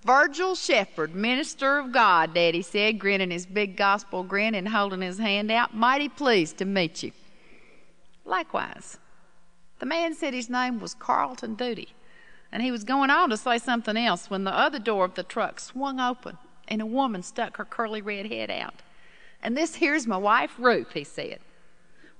Virgil 0.03 0.55
Shepherd, 0.55 1.15
minister 1.15 1.79
of 1.79 1.91
God, 1.91 2.33
Daddy 2.33 2.61
said, 2.61 2.99
grinning 2.99 3.31
his 3.31 3.45
big 3.45 3.75
gospel 3.75 4.23
grin 4.23 4.53
and 4.53 4.69
holding 4.69 5.01
his 5.01 5.17
hand 5.17 5.51
out. 5.51 5.75
Mighty 5.75 6.09
pleased 6.09 6.57
to 6.57 6.65
meet 6.65 7.01
you. 7.03 7.11
Likewise. 8.23 8.97
The 9.79 9.85
man 9.85 10.13
said 10.15 10.33
his 10.33 10.49
name 10.49 10.79
was 10.79 10.93
Carlton 10.93 11.55
Duty, 11.55 11.89
and 12.51 12.63
he 12.63 12.71
was 12.71 12.83
going 12.83 13.09
on 13.09 13.29
to 13.29 13.37
say 13.37 13.57
something 13.57 13.97
else 13.97 14.29
when 14.29 14.43
the 14.43 14.55
other 14.55 14.79
door 14.79 15.05
of 15.05 15.15
the 15.15 15.23
truck 15.23 15.59
swung 15.59 15.99
open 15.99 16.37
and 16.67 16.81
a 16.81 16.85
woman 16.85 17.21
stuck 17.23 17.57
her 17.57 17.65
curly 17.65 18.01
red 18.01 18.27
head 18.27 18.49
out. 18.49 18.81
And 19.43 19.55
this 19.55 19.75
here's 19.75 20.07
my 20.07 20.17
wife, 20.17 20.53
Ruth, 20.57 20.93
he 20.93 21.03
said. 21.03 21.39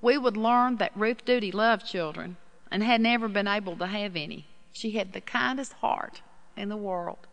We 0.02 0.18
would 0.18 0.38
learn 0.38 0.78
that 0.78 0.92
Ruth 0.96 1.26
Duty 1.26 1.52
loved 1.52 1.86
children 1.86 2.38
and 2.72 2.84
had 2.84 3.02
never 3.02 3.28
been 3.28 3.48
able 3.48 3.76
to 3.78 3.88
have 3.88 4.16
any. 4.16 4.46
She 4.72 4.92
had 4.92 5.14
the 5.14 5.22
kindest 5.22 5.74
heart 5.74 6.22
in 6.58 6.70
the 6.70 6.78
world. 6.78 7.28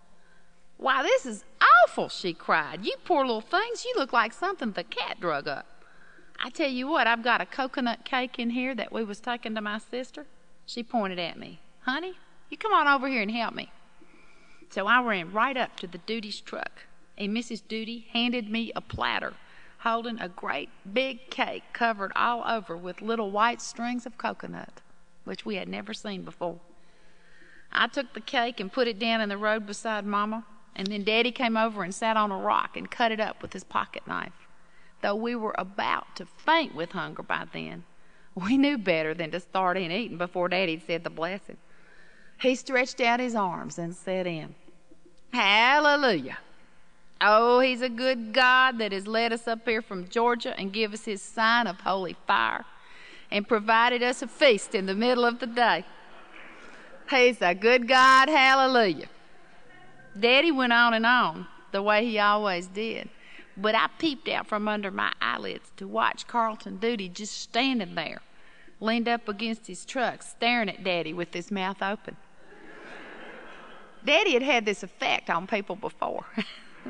Why, 0.77 1.03
this 1.03 1.27
is 1.27 1.45
awful, 1.85 2.09
she 2.09 2.33
cried. 2.33 2.85
You 2.85 2.95
poor 3.05 3.25
little 3.25 3.41
things, 3.41 3.85
you 3.85 3.95
look 3.97 4.13
like 4.13 4.33
something 4.33 4.73
the 4.73 4.85
cat 4.85 5.21
drug 5.21 5.49
up. 5.49 5.67
I 6.39 6.51
tell 6.51 6.71
you 6.71 6.89
what, 6.89 7.07
I've 7.07 7.23
got 7.23 7.41
a 7.41 7.47
coconut 7.47 8.05
cake 8.05 8.39
in 8.39 8.51
here 8.51 8.75
that 8.75 8.93
we 8.93 9.05
was 9.05 9.21
taking 9.21 9.55
to 9.55 9.61
my 9.61 9.79
sister. 9.79 10.27
She 10.67 10.83
pointed 10.83 11.19
at 11.19 11.39
me. 11.39 11.61
Honey, 11.81 12.15
you 12.51 12.57
come 12.57 12.73
on 12.73 12.89
over 12.89 13.09
here 13.09 13.23
and 13.23 13.31
help 13.31 13.55
me. 13.55 13.71
So 14.71 14.87
I 14.87 15.03
ran 15.03 15.33
right 15.33 15.57
up 15.57 15.77
to 15.79 15.87
the 15.87 15.99
Duty's 15.99 16.41
truck, 16.41 16.87
and 17.17 17.37
Mrs. 17.37 17.63
Duty 17.67 18.07
handed 18.13 18.51
me 18.51 18.73
a 18.75 18.81
platter 18.81 19.35
holding 19.83 20.21
a 20.21 20.29
great 20.29 20.69
big 20.93 21.29
cake 21.29 21.65
covered 21.73 22.13
all 22.15 22.45
over 22.49 22.77
with 22.77 23.03
little 23.03 23.31
white 23.31 23.61
strings 23.61 24.07
of 24.07 24.17
coconut, 24.17 24.81
which 25.25 25.45
we 25.45 25.57
had 25.57 25.69
never 25.69 25.95
seen 25.95 26.23
before. 26.23 26.59
I 27.73 27.87
took 27.87 28.13
the 28.13 28.21
cake 28.21 28.61
and 28.61 28.73
put 28.73 28.89
it 28.89 28.99
down 28.99 29.21
in 29.21 29.29
the 29.29 29.39
road 29.39 29.67
beside 29.67 30.05
Mama, 30.05 30.45
and 30.77 30.87
then 30.87 31.05
Daddy 31.05 31.33
came 31.33 31.57
over 31.57 31.83
and 31.83 31.95
sat 31.95 32.17
on 32.17 32.31
a 32.31 32.37
rock 32.37 32.77
and 32.77 32.91
cut 32.91 33.13
it 33.13 33.21
up 33.21 33.41
with 33.41 33.53
his 33.53 33.65
pocket 33.65 34.07
knife. 34.07 34.49
Though 35.01 35.17
we 35.17 35.35
were 35.35 35.55
about 35.59 36.15
to 36.17 36.27
faint 36.27 36.75
with 36.75 36.93
hunger 36.93 37.23
by 37.23 37.47
then, 37.53 37.85
we 38.35 38.57
knew 38.57 38.79
better 38.79 39.15
than 39.15 39.31
to 39.33 39.41
start 39.41 39.77
in 39.77 39.91
eating 39.91 40.19
before 40.19 40.49
Daddy 40.49 40.83
said 40.87 41.05
the 41.05 41.11
blessing. 41.11 41.57
He 42.41 42.55
stretched 42.55 43.01
out 43.01 43.21
his 43.21 43.35
arms 43.35 43.79
and 43.79 43.95
said 43.95 44.27
in, 44.27 44.55
Hallelujah. 45.33 46.39
Oh, 47.21 47.61
he's 47.61 47.83
a 47.83 47.89
good 47.89 48.33
God 48.33 48.79
that 48.79 48.93
has 48.93 49.07
led 49.07 49.33
us 49.33 49.47
up 49.47 49.67
here 49.67 49.81
from 49.81 50.09
Georgia 50.09 50.59
and 50.59 50.73
give 50.73 50.93
us 50.93 51.05
his 51.05 51.23
sign 51.23 51.67
of 51.67 51.81
holy 51.81 52.17
fire 52.27 52.65
and 53.33 53.49
provided 53.49 54.03
us 54.03 54.21
a 54.21 54.29
feast 54.29 54.75
in 54.75 54.85
the 54.85 54.95
middle 54.95 55.25
of 55.25 55.41
the 55.41 55.47
day. 55.47 55.85
He's 57.09 57.41
a 57.41 57.55
good 57.55 57.89
God, 57.89 58.29
hallelujah. 58.29 59.09
Daddy 60.19 60.53
went 60.53 60.75
on 60.75 60.93
and 60.93 61.07
on, 61.07 61.47
the 61.73 61.83
way 61.83 62.05
he 62.05 62.19
always 62.19 62.67
did. 62.67 63.09
But 63.57 63.75
I 63.75 63.89
peeped 63.99 64.29
out 64.29 64.47
from 64.47 64.69
under 64.69 64.91
my 64.91 65.13
eyelids 65.21 65.73
to 65.79 65.89
watch 65.89 66.27
Carlton 66.27 66.77
Duty 66.77 67.09
just 67.09 67.39
standing 67.39 67.95
there, 67.95 68.21
leaned 68.81 69.09
up 69.09 69.27
against 69.29 69.67
his 69.67 69.87
truck, 69.87 70.23
staring 70.23 70.69
at 70.69 70.85
Daddy 70.85 71.15
with 71.15 71.33
his 71.33 71.51
mouth 71.51 71.83
open. 71.83 72.17
Daddy 74.05 74.35
had 74.35 74.43
had 74.43 74.67
this 74.67 74.83
effect 74.83 75.31
on 75.31 75.47
people 75.47 75.77
before. 75.77 76.27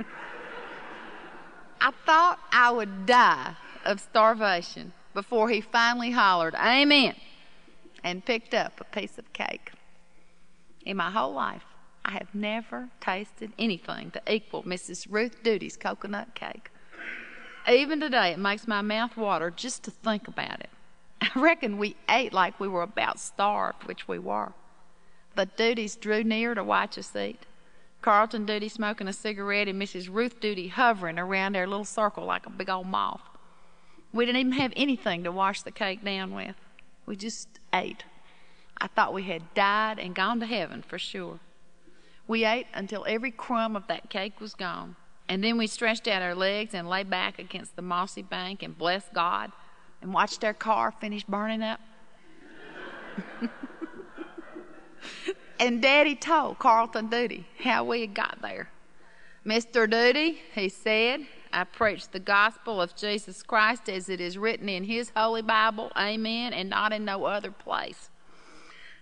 I 1.80 1.92
thought 2.04 2.40
I 2.50 2.70
would 2.70 3.06
die 3.06 3.54
of 3.84 4.00
starvation 4.00 4.92
before 5.14 5.48
he 5.48 5.60
finally 5.60 6.10
hollered, 6.10 6.54
Amen, 6.54 7.14
and 8.02 8.24
picked 8.24 8.54
up 8.54 8.80
a 8.80 8.84
piece 8.84 9.18
of 9.18 9.32
cake. 9.32 9.72
In 10.84 10.96
my 10.96 11.10
whole 11.10 11.32
life, 11.32 11.64
I 12.04 12.12
have 12.12 12.34
never 12.34 12.88
tasted 13.00 13.52
anything 13.58 14.10
to 14.12 14.22
equal 14.32 14.64
Mrs. 14.64 15.06
Ruth 15.08 15.42
Duty's 15.42 15.76
coconut 15.76 16.34
cake. 16.34 16.70
Even 17.68 18.00
today, 18.00 18.32
it 18.32 18.38
makes 18.38 18.66
my 18.66 18.82
mouth 18.82 19.16
water 19.16 19.50
just 19.50 19.84
to 19.84 19.90
think 19.90 20.26
about 20.26 20.60
it. 20.60 20.70
I 21.20 21.30
reckon 21.38 21.78
we 21.78 21.96
ate 22.08 22.32
like 22.32 22.58
we 22.58 22.66
were 22.66 22.82
about 22.82 23.20
starved, 23.20 23.84
which 23.84 24.08
we 24.08 24.18
were. 24.18 24.52
But 25.36 25.56
Duties 25.56 25.94
drew 25.94 26.24
near 26.24 26.54
to 26.54 26.64
watch 26.64 26.98
us 26.98 27.14
eat. 27.14 27.46
Carlton 28.02 28.44
Duty 28.44 28.68
smoking 28.68 29.06
a 29.06 29.12
cigarette 29.12 29.68
and 29.68 29.80
Mrs. 29.80 30.12
Ruth 30.12 30.40
Duty 30.40 30.68
hovering 30.68 31.20
around 31.20 31.54
their 31.54 31.68
little 31.68 31.84
circle 31.84 32.24
like 32.24 32.46
a 32.46 32.50
big 32.50 32.68
old 32.68 32.88
moth. 32.88 33.22
We 34.12 34.26
didn't 34.26 34.40
even 34.40 34.52
have 34.52 34.72
anything 34.76 35.24
to 35.24 35.32
wash 35.32 35.62
the 35.62 35.70
cake 35.70 36.04
down 36.04 36.34
with. 36.34 36.56
We 37.06 37.16
just 37.16 37.48
ate. 37.72 38.04
I 38.78 38.86
thought 38.88 39.14
we 39.14 39.22
had 39.24 39.54
died 39.54 39.98
and 39.98 40.14
gone 40.14 40.40
to 40.40 40.46
heaven 40.46 40.82
for 40.82 40.98
sure. 40.98 41.38
We 42.26 42.44
ate 42.44 42.66
until 42.74 43.04
every 43.08 43.30
crumb 43.30 43.76
of 43.76 43.86
that 43.86 44.10
cake 44.10 44.40
was 44.40 44.54
gone. 44.54 44.96
And 45.28 45.42
then 45.42 45.56
we 45.56 45.66
stretched 45.66 46.06
out 46.08 46.20
our 46.20 46.34
legs 46.34 46.74
and 46.74 46.88
lay 46.88 47.04
back 47.04 47.38
against 47.38 47.76
the 47.76 47.82
mossy 47.82 48.22
bank 48.22 48.62
and 48.62 48.76
blessed 48.76 49.12
God 49.14 49.52
and 50.02 50.12
watched 50.12 50.44
our 50.44 50.52
car 50.52 50.92
finish 50.92 51.24
burning 51.24 51.62
up. 51.62 51.80
and 55.60 55.80
Daddy 55.80 56.16
told 56.16 56.58
Carlton 56.58 57.08
Duty 57.08 57.46
how 57.62 57.84
we 57.84 58.02
had 58.02 58.14
got 58.14 58.42
there. 58.42 58.68
Mr. 59.46 59.88
Duty, 59.88 60.40
he 60.54 60.68
said, 60.68 61.20
I 61.52 61.64
preach 61.64 62.08
the 62.08 62.18
gospel 62.18 62.80
of 62.80 62.96
Jesus 62.96 63.42
Christ 63.42 63.88
as 63.88 64.08
it 64.08 64.20
is 64.20 64.38
written 64.38 64.68
in 64.68 64.84
His 64.84 65.12
holy 65.14 65.42
Bible, 65.42 65.92
amen, 65.96 66.52
and 66.52 66.70
not 66.70 66.92
in 66.92 67.04
no 67.04 67.24
other 67.24 67.50
place. 67.50 68.08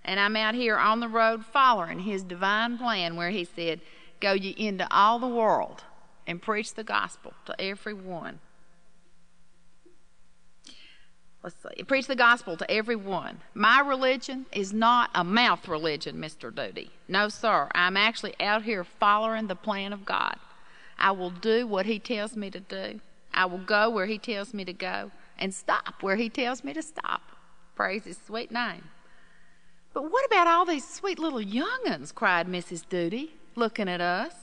And 0.04 0.18
I'm 0.18 0.36
out 0.36 0.54
here 0.54 0.76
on 0.76 1.00
the 1.00 1.08
road 1.08 1.44
following 1.44 2.00
his 2.00 2.22
divine 2.22 2.78
plan 2.78 3.16
where 3.16 3.30
he 3.30 3.44
said, 3.44 3.80
Go 4.18 4.32
ye 4.32 4.50
into 4.50 4.86
all 4.90 5.18
the 5.18 5.28
world 5.28 5.84
and 6.26 6.40
preach 6.40 6.74
the 6.74 6.84
gospel 6.84 7.32
to 7.46 7.60
every 7.60 7.94
one. 7.94 8.40
Let's 11.42 11.56
see. 11.62 11.82
Preach 11.84 12.06
the 12.06 12.16
gospel 12.16 12.56
to 12.58 12.70
every 12.70 12.96
one. 12.96 13.40
My 13.54 13.80
religion 13.80 14.44
is 14.52 14.74
not 14.74 15.10
a 15.14 15.24
mouth 15.24 15.68
religion, 15.68 16.16
Mr. 16.16 16.54
Duty. 16.54 16.90
No, 17.08 17.30
sir. 17.30 17.68
I'm 17.74 17.96
actually 17.96 18.34
out 18.38 18.64
here 18.64 18.84
following 18.84 19.46
the 19.46 19.56
plan 19.56 19.94
of 19.94 20.04
God. 20.04 20.36
I 21.00 21.12
will 21.12 21.30
do 21.30 21.66
what 21.66 21.86
He 21.86 21.98
tells 21.98 22.36
me 22.36 22.50
to 22.50 22.60
do. 22.60 23.00
I 23.32 23.46
will 23.46 23.58
go 23.58 23.88
where 23.90 24.06
He 24.06 24.18
tells 24.18 24.52
me 24.52 24.64
to 24.64 24.72
go 24.72 25.10
and 25.38 25.54
stop 25.54 26.02
where 26.02 26.16
He 26.16 26.28
tells 26.28 26.62
me 26.62 26.72
to 26.74 26.82
stop. 26.82 27.22
Praise 27.74 28.04
His 28.04 28.18
sweet 28.26 28.50
name. 28.52 28.84
But 29.92 30.10
what 30.10 30.26
about 30.26 30.46
all 30.46 30.64
these 30.64 30.86
sweet 30.86 31.18
little 31.18 31.40
young'uns? 31.40 32.12
cried 32.12 32.46
Mrs. 32.46 32.88
Duty, 32.88 33.32
looking 33.56 33.88
at 33.88 34.00
us. 34.00 34.34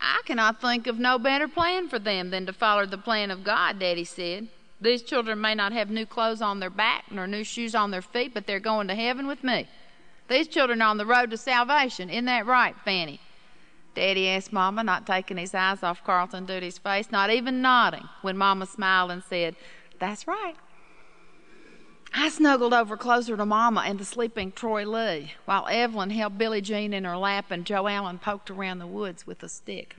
I 0.00 0.22
cannot 0.24 0.60
think 0.60 0.86
of 0.86 0.98
no 0.98 1.18
better 1.18 1.48
plan 1.48 1.88
for 1.88 1.98
them 1.98 2.30
than 2.30 2.46
to 2.46 2.52
follow 2.52 2.86
the 2.86 2.98
plan 2.98 3.30
of 3.30 3.44
God, 3.44 3.78
Daddy 3.78 4.04
said. 4.04 4.48
These 4.80 5.02
children 5.02 5.40
may 5.40 5.54
not 5.54 5.72
have 5.72 5.90
new 5.90 6.06
clothes 6.06 6.42
on 6.42 6.60
their 6.60 6.70
back 6.70 7.04
nor 7.10 7.26
new 7.26 7.44
shoes 7.44 7.74
on 7.74 7.90
their 7.90 8.02
feet, 8.02 8.34
but 8.34 8.46
they're 8.46 8.60
going 8.60 8.88
to 8.88 8.94
heaven 8.94 9.26
with 9.26 9.42
me. 9.42 9.66
These 10.28 10.48
children 10.48 10.82
are 10.82 10.88
on 10.88 10.98
the 10.98 11.06
road 11.06 11.30
to 11.30 11.36
salvation. 11.36 12.10
Isn't 12.10 12.26
that 12.26 12.46
right, 12.46 12.74
Fanny? 12.84 13.20
Daddy 13.96 14.28
asked 14.28 14.52
Mama, 14.52 14.84
not 14.84 15.06
taking 15.06 15.38
his 15.38 15.54
eyes 15.54 15.82
off 15.82 16.04
Carlton 16.04 16.44
Duty's 16.44 16.76
face, 16.76 17.10
not 17.10 17.30
even 17.30 17.62
nodding, 17.62 18.06
when 18.20 18.36
Mama 18.36 18.66
smiled 18.66 19.10
and 19.10 19.24
said, 19.24 19.56
That's 19.98 20.28
right. 20.28 20.54
I 22.14 22.28
snuggled 22.28 22.74
over 22.74 22.96
closer 22.96 23.36
to 23.36 23.46
Mama 23.46 23.84
and 23.86 23.98
the 23.98 24.04
sleeping 24.04 24.52
Troy 24.52 24.86
Lee, 24.86 25.32
while 25.46 25.66
Evelyn 25.68 26.10
held 26.10 26.38
Billie 26.38 26.60
Jean 26.60 26.92
in 26.92 27.04
her 27.04 27.16
lap 27.16 27.50
and 27.50 27.64
Joe 27.64 27.88
Allen 27.88 28.18
poked 28.18 28.50
around 28.50 28.78
the 28.78 28.86
woods 28.86 29.26
with 29.26 29.42
a 29.42 29.48
stick. 29.48 29.96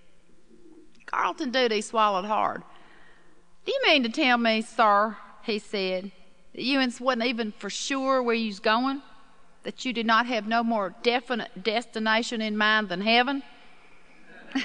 Carlton 1.07 1.51
Duty 1.51 1.81
swallowed 1.81 2.25
hard. 2.25 2.62
Do 3.65 3.71
you 3.71 3.81
mean 3.83 4.03
to 4.03 4.10
tell 4.10 4.38
me, 4.38 4.62
sir, 4.62 5.17
he 5.43 5.57
said, 5.57 6.12
that 6.53 6.63
you 6.63 6.77
wasn't 6.79 7.25
even 7.25 7.51
for 7.51 7.69
sure 7.69 8.21
where 8.21 8.36
you's 8.36 8.60
going? 8.60 9.01
That 9.63 9.86
you 9.86 9.91
did 9.91 10.05
not 10.05 10.27
have 10.27 10.47
no 10.47 10.63
more 10.63 10.93
definite 11.01 11.63
destination 11.63 12.41
in 12.41 12.57
mind 12.57 12.89
than 12.89 13.01
heaven? 13.01 13.41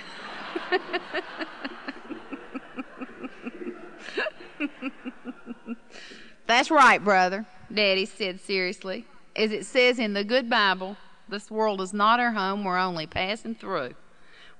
That's 6.46 6.70
right, 6.70 7.02
brother, 7.02 7.46
Daddy 7.72 8.06
said 8.06 8.40
seriously. 8.40 9.06
As 9.34 9.50
it 9.52 9.64
says 9.64 9.98
in 9.98 10.12
the 10.12 10.24
good 10.24 10.50
Bible, 10.50 10.96
this 11.28 11.50
world 11.50 11.80
is 11.80 11.92
not 11.92 12.20
our 12.20 12.32
home, 12.32 12.64
we're 12.64 12.78
only 12.78 13.06
passing 13.06 13.54
through. 13.54 13.94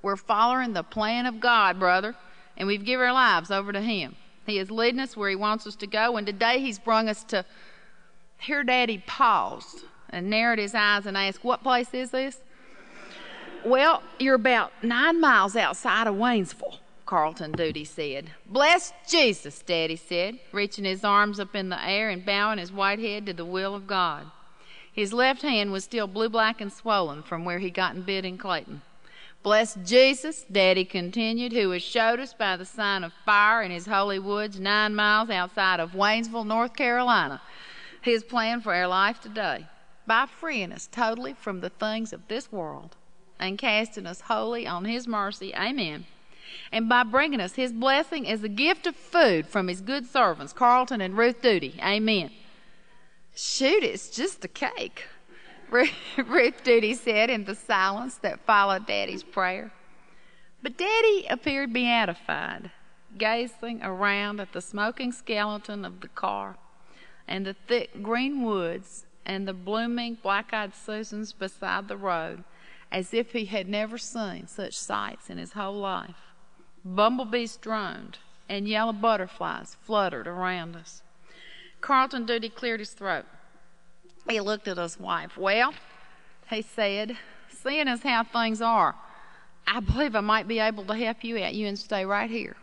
We're 0.01 0.15
following 0.15 0.73
the 0.73 0.83
plan 0.83 1.25
of 1.25 1.39
God, 1.39 1.79
brother, 1.79 2.15
and 2.57 2.67
we've 2.67 2.83
given 2.83 3.05
our 3.05 3.13
lives 3.13 3.51
over 3.51 3.71
to 3.71 3.81
Him. 3.81 4.15
He 4.45 4.57
is 4.59 4.71
leading 4.71 4.99
us 4.99 5.15
where 5.15 5.29
He 5.29 5.35
wants 5.35 5.65
us 5.67 5.75
to 5.77 5.87
go, 5.87 6.17
and 6.17 6.27
today 6.27 6.59
He's 6.59 6.79
brung 6.79 7.07
us 7.07 7.23
to. 7.25 7.45
Here, 8.39 8.63
Daddy 8.63 9.03
paused 9.05 9.83
and 10.09 10.29
narrowed 10.29 10.59
his 10.59 10.75
eyes 10.75 11.05
and 11.05 11.17
asked, 11.17 11.43
What 11.43 11.63
place 11.63 11.93
is 11.93 12.11
this? 12.11 12.39
Well, 13.65 14.03
you're 14.19 14.35
about 14.35 14.73
nine 14.83 15.21
miles 15.21 15.55
outside 15.55 16.05
of 16.05 16.15
Waynesville, 16.15 16.79
Carlton 17.05 17.53
Duty 17.53 17.85
said. 17.85 18.31
Bless 18.45 18.91
Jesus, 19.09 19.61
Daddy 19.61 19.95
said, 19.95 20.39
reaching 20.51 20.83
his 20.83 21.05
arms 21.05 21.39
up 21.39 21.55
in 21.55 21.69
the 21.69 21.81
air 21.81 22.09
and 22.09 22.25
bowing 22.25 22.59
his 22.59 22.73
white 22.73 22.99
head 22.99 23.25
to 23.25 23.33
the 23.33 23.45
will 23.45 23.73
of 23.73 23.87
God. 23.87 24.29
His 24.91 25.13
left 25.13 25.43
hand 25.43 25.71
was 25.71 25.85
still 25.85 26.07
blue 26.07 26.27
black 26.27 26.59
and 26.59 26.73
swollen 26.73 27.23
from 27.23 27.45
where 27.45 27.59
he'd 27.59 27.73
gotten 27.73 28.01
bit 28.01 28.25
in 28.25 28.37
Clayton. 28.37 28.81
Bless 29.43 29.75
Jesus, 29.75 30.45
Daddy 30.51 30.83
continued, 30.83 31.53
who 31.53 31.71
has 31.71 31.83
showed 31.83 32.19
us 32.19 32.33
by 32.33 32.57
the 32.57 32.65
sign 32.65 33.05
of 33.05 33.13
fire 33.25 33.61
in 33.61 33.71
his 33.71 33.85
holy 33.85 34.19
woods 34.19 34.59
nine 34.59 34.93
miles 34.93 35.29
outside 35.29 35.79
of 35.79 35.93
Waynesville, 35.93 36.45
North 36.45 36.75
Carolina, 36.75 37.41
his 38.01 38.25
plan 38.25 38.59
for 38.59 38.75
our 38.75 38.87
life 38.87 39.21
today 39.21 39.67
by 40.05 40.25
freeing 40.25 40.73
us 40.73 40.89
totally 40.91 41.33
from 41.33 41.61
the 41.61 41.69
things 41.69 42.11
of 42.11 42.27
this 42.27 42.51
world 42.51 42.97
and 43.43 43.57
casting 43.57 44.07
us 44.07 44.21
wholly 44.21 44.65
on 44.65 44.85
His 44.85 45.07
mercy. 45.07 45.53
Amen. 45.53 46.05
And 46.71 46.87
by 46.87 47.03
bringing 47.03 47.41
us 47.41 47.53
His 47.53 47.73
blessing 47.73 48.27
as 48.27 48.43
a 48.43 48.49
gift 48.49 48.87
of 48.87 48.95
food 48.95 49.47
from 49.47 49.67
His 49.67 49.81
good 49.81 50.05
servants, 50.05 50.53
Carlton 50.53 51.01
and 51.01 51.17
Ruth 51.17 51.41
Duty. 51.41 51.79
Amen. 51.83 52.31
Shoot, 53.35 53.83
it's 53.83 54.09
just 54.09 54.45
a 54.45 54.47
cake, 54.47 55.07
Ruth 55.71 56.63
Duty 56.63 56.93
said 56.93 57.29
in 57.29 57.45
the 57.45 57.55
silence 57.55 58.15
that 58.17 58.45
followed 58.45 58.85
Daddy's 58.85 59.23
prayer. 59.23 59.71
But 60.61 60.77
Daddy 60.77 61.25
appeared 61.29 61.73
beatified, 61.73 62.71
gazing 63.17 63.83
around 63.83 64.39
at 64.39 64.53
the 64.53 64.61
smoking 64.61 65.11
skeleton 65.11 65.83
of 65.83 65.99
the 65.99 66.07
car 66.07 66.57
and 67.27 67.45
the 67.45 67.55
thick 67.67 68.01
green 68.01 68.43
woods 68.43 69.05
and 69.25 69.47
the 69.47 69.53
blooming 69.53 70.17
black 70.21 70.53
eyed 70.53 70.73
Susans 70.75 71.33
beside 71.33 71.87
the 71.87 71.97
road 71.97 72.43
as 72.93 73.11
if 73.11 73.33
he 73.33 73.45
had 73.45 73.67
never 73.67 73.97
seen 73.97 74.47
such 74.47 74.75
sights 74.75 75.29
in 75.29 75.39
his 75.39 75.53
whole 75.53 75.79
life. 75.79 76.15
Bumblebees 76.85 77.57
droned, 77.57 78.19
and 78.47 78.67
yellow 78.67 78.93
butterflies 78.93 79.75
fluttered 79.81 80.27
around 80.27 80.75
us. 80.75 81.01
Carlton 81.81 82.25
Duty 82.25 82.49
cleared 82.49 82.79
his 82.79 82.91
throat. 82.91 83.25
He 84.29 84.39
looked 84.39 84.67
at 84.67 84.77
his 84.77 84.99
wife. 84.99 85.35
Well, 85.35 85.73
he 86.49 86.61
said, 86.61 87.17
seeing 87.49 87.87
as 87.87 88.03
how 88.03 88.23
things 88.23 88.61
are, 88.61 88.95
I 89.65 89.79
believe 89.79 90.15
I 90.15 90.21
might 90.21 90.47
be 90.47 90.59
able 90.59 90.85
to 90.85 90.93
help 90.93 91.23
you 91.23 91.43
out. 91.43 91.55
You 91.55 91.67
and 91.67 91.79
stay 91.79 92.05
right 92.05 92.29
here, 92.29 92.55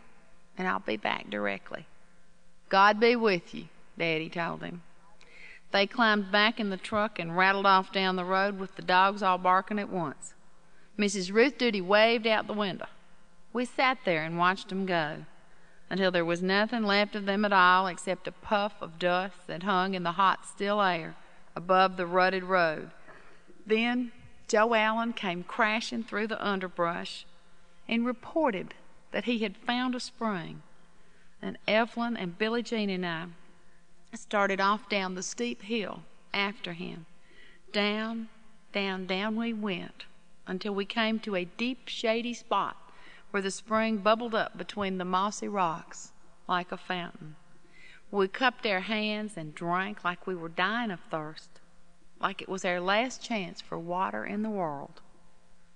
and 0.57 0.67
I'll 0.67 0.79
be 0.79 0.97
back 0.97 1.29
directly. 1.29 1.85
God 2.69 2.99
be 2.99 3.17
with 3.17 3.53
you, 3.53 3.65
Daddy 3.97 4.29
told 4.29 4.63
him. 4.63 4.81
They 5.71 5.87
climbed 5.87 6.31
back 6.31 6.59
in 6.59 6.69
the 6.69 6.77
truck 6.77 7.17
and 7.17 7.37
rattled 7.37 7.65
off 7.65 7.91
down 7.91 8.15
the 8.15 8.25
road 8.25 8.59
with 8.59 8.75
the 8.75 8.81
dogs 8.81 9.23
all 9.23 9.37
barking 9.37 9.79
at 9.79 9.89
once. 9.89 10.33
Mrs. 10.99 11.33
Ruth 11.33 11.57
Duty 11.57 11.81
waved 11.81 12.27
out 12.27 12.47
the 12.47 12.53
window. 12.53 12.87
We 13.53 13.65
sat 13.65 13.99
there 14.05 14.23
and 14.23 14.37
watched 14.37 14.69
them 14.69 14.85
go 14.85 15.25
until 15.89 16.11
there 16.11 16.25
was 16.25 16.41
nothing 16.41 16.83
left 16.83 17.15
of 17.15 17.25
them 17.25 17.43
at 17.43 17.53
all 17.53 17.87
except 17.87 18.27
a 18.27 18.31
puff 18.31 18.81
of 18.81 18.99
dust 18.99 19.47
that 19.47 19.63
hung 19.63 19.93
in 19.93 20.03
the 20.03 20.13
hot, 20.13 20.45
still 20.45 20.81
air 20.81 21.15
above 21.55 21.97
the 21.97 22.05
rutted 22.05 22.43
road. 22.43 22.91
Then 23.65 24.11
Joe 24.47 24.73
Allen 24.73 25.13
came 25.13 25.43
crashing 25.43 26.03
through 26.03 26.27
the 26.27 26.45
underbrush 26.45 27.25
and 27.87 28.05
reported 28.05 28.73
that 29.11 29.25
he 29.25 29.39
had 29.39 29.57
found 29.57 29.95
a 29.95 29.99
spring. 29.99 30.61
And 31.41 31.57
Evelyn 31.67 32.15
and 32.15 32.37
Billie 32.37 32.63
Jean 32.63 32.89
and 32.89 33.05
I 33.05 33.25
started 34.13 34.59
off 34.59 34.89
down 34.89 35.15
the 35.15 35.23
steep 35.23 35.61
hill 35.63 36.03
after 36.33 36.73
him. 36.73 37.05
Down, 37.71 38.29
down, 38.73 39.05
down 39.05 39.35
we 39.35 39.53
went 39.53 40.05
until 40.45 40.75
we 40.75 40.85
came 40.85 41.19
to 41.19 41.35
a 41.35 41.45
deep, 41.45 41.87
shady 41.87 42.33
spot 42.33 42.75
where 43.31 43.41
the 43.41 43.51
spring 43.51 43.97
bubbled 43.97 44.35
up 44.35 44.57
between 44.57 44.97
the 44.97 45.05
mossy 45.05 45.47
rocks 45.47 46.11
like 46.47 46.71
a 46.71 46.77
fountain. 46.77 47.35
We 48.11 48.27
cupped 48.27 48.65
our 48.65 48.81
hands 48.81 49.37
and 49.37 49.55
drank 49.55 50.03
like 50.03 50.27
we 50.27 50.35
were 50.35 50.49
dying 50.49 50.91
of 50.91 50.99
thirst, 51.09 51.61
like 52.19 52.41
it 52.41 52.49
was 52.49 52.65
our 52.65 52.81
last 52.81 53.23
chance 53.23 53.61
for 53.61 53.79
water 53.79 54.25
in 54.25 54.41
the 54.41 54.49
world. 54.49 54.99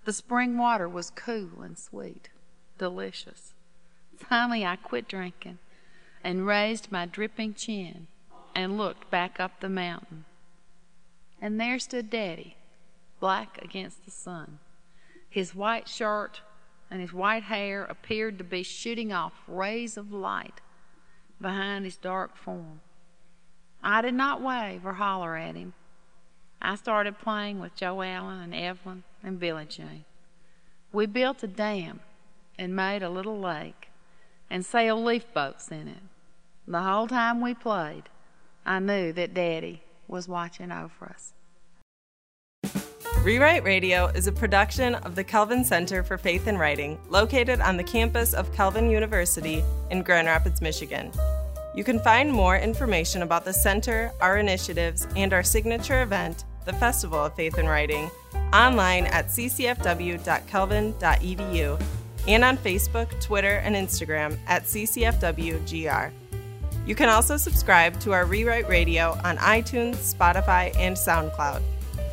The 0.04 0.12
spring 0.13 0.58
water 0.58 0.89
was 0.89 1.10
cool 1.10 1.62
and 1.62 1.78
sweet, 1.78 2.30
delicious. 2.78 3.54
Finally, 4.17 4.65
I 4.65 4.76
quit 4.76 5.08
drinking 5.08 5.60
and 6.24 6.45
raised 6.45 6.91
my 6.91 7.06
dripping 7.06 7.54
chin 7.54 8.08
and 8.56 8.78
looked 8.78 9.12
back 9.12 9.39
up 9.39 9.60
the 9.60 9.70
mountain. 9.70 10.26
And 11.41 11.60
there 11.60 11.78
stood 11.78 12.10
Daddy, 12.10 12.56
black 13.20 13.60
against 13.62 14.06
the 14.06 14.12
sun. 14.12 14.60
His 15.30 15.54
white 15.54 15.89
shirt 15.89 16.41
and 16.89 17.02
his 17.02 17.12
white 17.12 17.44
hair 17.44 17.84
appeared 17.84 18.38
to 18.38 18.44
be 18.44 18.63
shooting 18.63 19.12
off 19.12 19.34
rays 19.48 19.98
of 19.98 20.13
light 20.13 20.62
behind 21.41 21.84
his 21.84 21.98
dark 21.98 22.38
form. 22.38 22.80
I 23.84 24.02
did 24.02 24.13
not 24.13 24.41
wave 24.41 24.86
or 24.86 24.94
holler 24.94 25.36
at 25.36 25.56
him. 25.56 25.74
I 26.62 26.76
started 26.76 27.20
playing 27.20 27.60
with 27.60 27.76
Joe 27.76 28.02
Allen 28.02 28.39
and 28.39 28.56
Evelyn 28.56 29.04
and 29.22 29.39
Billie 29.39 29.65
Jean. 29.65 30.06
We 30.91 31.06
built 31.06 31.44
a 31.44 31.48
dam 31.48 32.00
and 32.58 32.76
made 32.76 33.04
a 33.04 33.10
little 33.10 33.39
lake 33.39 33.89
and 34.50 34.65
sailed 34.65 35.04
leaf 35.04 35.32
boats 35.34 35.70
in 35.70 35.88
it. 35.88 36.02
The 36.68 36.82
whole 36.82 37.08
time 37.08 37.41
we 37.41 37.54
played, 37.54 38.04
I 38.65 38.80
knew 38.80 39.13
that 39.13 39.34
Daddy 39.34 39.84
was 40.08 40.28
watching 40.28 40.71
over 40.71 41.06
us. 41.06 41.34
Rewrite 43.21 43.63
Radio 43.63 44.08
is 44.08 44.28
a 44.28 44.32
production 44.32 44.95
of 44.95 45.15
the 45.15 45.23
Calvin 45.23 45.63
Center 45.63 46.04
for 46.04 46.17
Faith 46.17 46.47
and 46.47 46.60
Writing, 46.60 46.99
located 47.10 47.60
on 47.60 47.78
the 47.78 47.84
campus 47.84 48.34
of 48.34 48.54
Calvin 48.54 48.89
University 48.89 49.63
in 49.89 50.04
Grand 50.04 50.28
Rapids, 50.28 50.62
Michigan. 50.62 51.12
You 51.75 51.84
can 51.84 51.99
find 51.99 52.32
more 52.32 52.58
information 52.58 53.23
about 53.23 53.43
the 53.43 53.54
center, 53.54 54.12
our 54.21 54.38
initiatives, 54.38 55.08
and 55.15 55.34
our 55.34 55.43
signature 55.43 56.04
event, 56.04 56.45
the 56.65 56.73
Festival 56.73 57.25
of 57.25 57.36
Faith 57.36 57.58
and 57.58 57.67
Writing, 57.67 58.10
online 58.54 59.08
at 59.08 59.28
ccfw.calvin.edu 59.28 61.82
and 62.28 62.43
on 62.43 62.58
Facebook, 62.58 63.21
Twitter, 63.21 63.58
and 63.58 63.75
Instagram 63.75 64.36
at 64.47 64.63
ccfwgr. 64.63 66.12
You 66.86 66.93
can 66.93 67.10
also 67.10 67.36
subscribe 67.38 68.00
to 68.02 68.13
our 68.13 68.26
Rewrite 68.26 68.69
Radio 68.69 69.19
on 69.24 69.38
iTunes, 69.38 70.13
Spotify, 70.13 70.76
and 70.78 70.95
SoundCloud. 70.95 71.62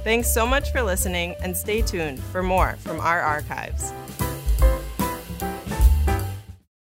Thanks 0.02 0.32
so 0.32 0.46
much 0.46 0.72
for 0.72 0.82
listening, 0.82 1.34
and 1.42 1.56
stay 1.56 1.82
tuned 1.82 2.22
for 2.24 2.42
more 2.42 2.76
from 2.78 2.98
our 2.98 3.20
archives. 3.20 3.92